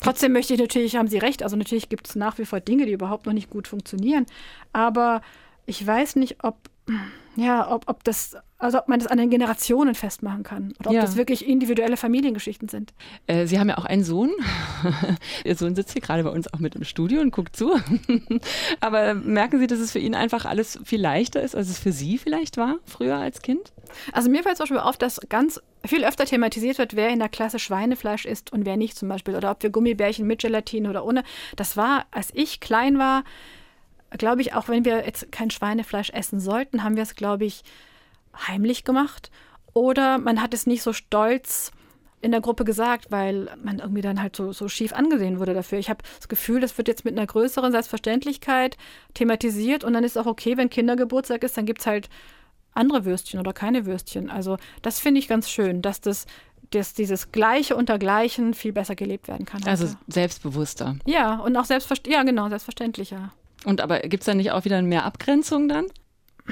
Trotzdem 0.00 0.32
möchte 0.32 0.54
ich 0.54 0.60
natürlich, 0.60 0.94
haben 0.94 1.08
Sie 1.08 1.18
recht, 1.18 1.42
also 1.42 1.56
natürlich 1.56 1.88
gibt 1.88 2.06
es 2.08 2.14
nach 2.14 2.38
wie 2.38 2.44
vor 2.44 2.60
Dinge, 2.60 2.86
die 2.86 2.92
überhaupt 2.92 3.26
noch 3.26 3.32
nicht 3.32 3.50
gut 3.50 3.66
funktionieren. 3.66 4.24
Aber 4.72 5.20
ich 5.66 5.84
weiß 5.84 6.14
nicht, 6.14 6.44
ob, 6.44 6.56
ja, 7.34 7.68
ob, 7.68 7.88
ob 7.88 8.04
das 8.04 8.36
also 8.58 8.78
ob 8.78 8.88
man 8.88 8.98
das 8.98 9.08
an 9.08 9.18
den 9.18 9.28
Generationen 9.28 9.94
festmachen 9.94 10.42
kann 10.42 10.72
oder 10.80 10.90
ob 10.90 10.96
ja. 10.96 11.02
das 11.02 11.16
wirklich 11.16 11.46
individuelle 11.46 11.96
Familiengeschichten 11.96 12.68
sind. 12.68 12.94
Äh, 13.26 13.46
Sie 13.46 13.58
haben 13.58 13.68
ja 13.68 13.76
auch 13.76 13.84
einen 13.84 14.02
Sohn. 14.02 14.30
Ihr 15.44 15.56
Sohn 15.56 15.74
sitzt 15.74 15.92
hier 15.92 16.00
gerade 16.00 16.24
bei 16.24 16.30
uns 16.30 16.52
auch 16.52 16.58
mit 16.58 16.74
im 16.74 16.84
Studio 16.84 17.20
und 17.20 17.32
guckt 17.32 17.54
zu. 17.54 17.78
Aber 18.80 19.14
merken 19.14 19.58
Sie, 19.58 19.66
dass 19.66 19.78
es 19.78 19.92
für 19.92 19.98
ihn 19.98 20.14
einfach 20.14 20.46
alles 20.46 20.78
viel 20.84 21.00
leichter 21.00 21.42
ist, 21.42 21.54
als 21.54 21.68
es 21.68 21.78
für 21.78 21.92
Sie 21.92 22.16
vielleicht 22.16 22.56
war, 22.56 22.76
früher 22.86 23.16
als 23.16 23.42
Kind? 23.42 23.72
Also 24.12 24.30
mir 24.30 24.42
fällt 24.42 24.56
zum 24.56 24.64
Beispiel 24.64 24.78
auf, 24.78 24.96
dass 24.96 25.20
ganz 25.28 25.60
viel 25.84 26.04
öfter 26.04 26.24
thematisiert 26.24 26.78
wird, 26.78 26.96
wer 26.96 27.10
in 27.10 27.18
der 27.18 27.28
Klasse 27.28 27.58
Schweinefleisch 27.58 28.24
isst 28.24 28.52
und 28.52 28.64
wer 28.64 28.78
nicht 28.78 28.96
zum 28.96 29.08
Beispiel. 29.08 29.36
Oder 29.36 29.50
ob 29.50 29.62
wir 29.62 29.70
Gummibärchen 29.70 30.26
mit 30.26 30.40
Gelatine 30.40 30.88
oder 30.88 31.04
ohne. 31.04 31.24
Das 31.56 31.76
war, 31.76 32.06
als 32.10 32.30
ich 32.32 32.60
klein 32.60 32.98
war, 32.98 33.24
glaube 34.16 34.40
ich, 34.40 34.54
auch 34.54 34.68
wenn 34.68 34.86
wir 34.86 35.04
jetzt 35.04 35.30
kein 35.30 35.50
Schweinefleisch 35.50 36.10
essen 36.10 36.40
sollten, 36.40 36.82
haben 36.82 36.96
wir 36.96 37.02
es, 37.02 37.16
glaube 37.16 37.44
ich, 37.44 37.62
heimlich 38.46 38.84
gemacht 38.84 39.30
oder 39.72 40.18
man 40.18 40.40
hat 40.40 40.54
es 40.54 40.66
nicht 40.66 40.82
so 40.82 40.92
stolz 40.92 41.72
in 42.22 42.32
der 42.32 42.40
Gruppe 42.40 42.64
gesagt, 42.64 43.10
weil 43.10 43.48
man 43.62 43.78
irgendwie 43.78 44.00
dann 44.00 44.20
halt 44.20 44.34
so, 44.34 44.52
so 44.52 44.68
schief 44.68 44.92
angesehen 44.92 45.38
wurde 45.38 45.54
dafür. 45.54 45.78
Ich 45.78 45.90
habe 45.90 46.02
das 46.16 46.28
Gefühl, 46.28 46.60
das 46.60 46.76
wird 46.78 46.88
jetzt 46.88 47.04
mit 47.04 47.16
einer 47.16 47.26
größeren 47.26 47.72
Selbstverständlichkeit 47.72 48.76
thematisiert 49.14 49.84
und 49.84 49.92
dann 49.92 50.02
ist 50.02 50.16
auch 50.16 50.26
okay, 50.26 50.56
wenn 50.56 50.70
Kindergeburtstag 50.70 51.44
ist, 51.44 51.56
dann 51.56 51.66
gibt 51.66 51.80
es 51.80 51.86
halt 51.86 52.08
andere 52.72 53.04
Würstchen 53.04 53.38
oder 53.38 53.52
keine 53.52 53.86
Würstchen. 53.86 54.30
Also 54.30 54.56
das 54.82 54.98
finde 54.98 55.20
ich 55.20 55.28
ganz 55.28 55.50
schön, 55.50 55.82
dass 55.82 56.00
das 56.00 56.26
dass 56.70 56.94
dieses 56.94 57.30
Gleiche 57.30 57.76
unter 57.76 57.96
Gleichen 57.98 58.52
viel 58.52 58.72
besser 58.72 58.96
gelebt 58.96 59.28
werden 59.28 59.46
kann. 59.46 59.62
Also 59.64 59.86
heute. 59.86 59.96
selbstbewusster. 60.08 60.96
Ja, 61.06 61.36
und 61.36 61.56
auch 61.56 61.64
selbstverständlicher. 61.64 62.18
Ja, 62.18 62.24
genau, 62.24 62.48
selbstverständlicher. 62.48 63.32
Und 63.64 63.80
aber 63.80 64.00
gibt 64.00 64.22
es 64.22 64.26
da 64.26 64.34
nicht 64.34 64.50
auch 64.50 64.64
wieder 64.64 64.82
mehr 64.82 65.04
Abgrenzung 65.04 65.68
dann? 65.68 65.86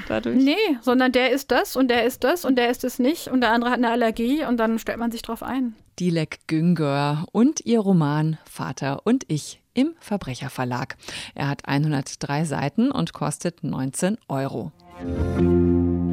Dadurch? 0.07 0.43
Nee, 0.43 0.55
sondern 0.81 1.11
der 1.11 1.31
ist 1.31 1.51
das 1.51 1.75
und 1.75 1.89
der 1.89 2.05
ist 2.05 2.23
das 2.23 2.45
und 2.45 2.55
der 2.55 2.69
ist 2.69 2.83
es 2.83 2.99
nicht 2.99 3.27
und 3.27 3.41
der 3.41 3.51
andere 3.51 3.71
hat 3.71 3.77
eine 3.77 3.91
Allergie 3.91 4.45
und 4.45 4.57
dann 4.57 4.79
stellt 4.79 4.99
man 4.99 5.11
sich 5.11 5.21
drauf 5.21 5.43
ein. 5.43 5.75
Dilek 5.99 6.39
Güngör 6.47 7.25
und 7.31 7.65
ihr 7.65 7.79
Roman 7.79 8.37
Vater 8.49 9.01
und 9.05 9.23
ich 9.27 9.61
im 9.73 9.93
Verbrecherverlag. 9.99 10.97
Er 11.35 11.47
hat 11.47 11.67
103 11.67 12.45
Seiten 12.45 12.91
und 12.91 13.13
kostet 13.13 13.63
19 13.63 14.17
Euro. 14.27 14.71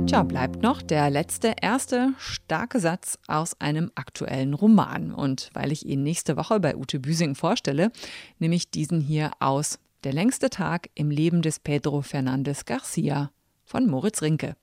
Tja, 0.07 0.25
bleibt 0.25 0.63
noch 0.63 0.83
der 0.83 1.11
letzte, 1.11 1.55
erste 1.61 2.13
starke 2.19 2.81
Satz 2.81 3.19
aus 3.29 3.61
einem 3.61 3.91
aktuellen 3.95 4.53
Roman. 4.55 5.13
Und 5.13 5.51
weil 5.55 5.73
ich 5.73 5.87
ihn 5.87 6.03
nächste 6.03 6.37
Woche 6.37 6.61
bei 6.61 6.77
Ute 6.77 6.99
Büsing 6.99 7.35
vorstelle, 7.35 7.93
nehme 8.39 8.57
ich 8.57 8.71
diesen 8.71 9.01
hier 9.01 9.31
aus. 9.39 9.79
Der 10.05 10.13
längste 10.13 10.51
Tag 10.51 10.91
im 10.95 11.11
Leben 11.11 11.43
des 11.43 11.61
Pedro 11.61 12.03
Fernandez 12.03 12.65
Garcia 12.65 13.31
von 13.73 13.87
Moritz 13.87 14.21
Rinke. 14.21 14.55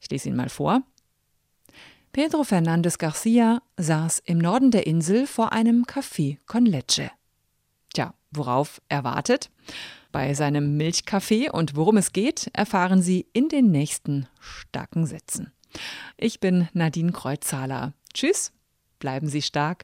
Ich 0.00 0.10
lese 0.10 0.28
ihn 0.28 0.34
mal 0.34 0.48
vor. 0.48 0.82
Pedro 2.10 2.42
Fernandez 2.42 2.98
Garcia 2.98 3.62
saß 3.76 4.18
im 4.24 4.38
Norden 4.38 4.72
der 4.72 4.84
Insel 4.88 5.28
vor 5.28 5.52
einem 5.52 5.84
Café 5.84 6.38
con 6.44 6.66
Leche. 6.66 7.12
Tja, 7.94 8.14
worauf 8.32 8.82
er 8.88 9.04
wartet? 9.04 9.50
Bei 10.10 10.34
seinem 10.34 10.76
Milchkaffee 10.76 11.50
und 11.50 11.76
worum 11.76 11.98
es 11.98 12.12
geht, 12.12 12.50
erfahren 12.52 13.00
Sie 13.00 13.28
in 13.32 13.48
den 13.48 13.70
nächsten 13.70 14.26
starken 14.40 15.06
Sätzen. 15.06 15.52
Ich 16.16 16.40
bin 16.40 16.68
Nadine 16.72 17.12
Kreuzzahler. 17.12 17.92
Tschüss, 18.12 18.50
bleiben 18.98 19.28
Sie 19.28 19.42
stark. 19.42 19.76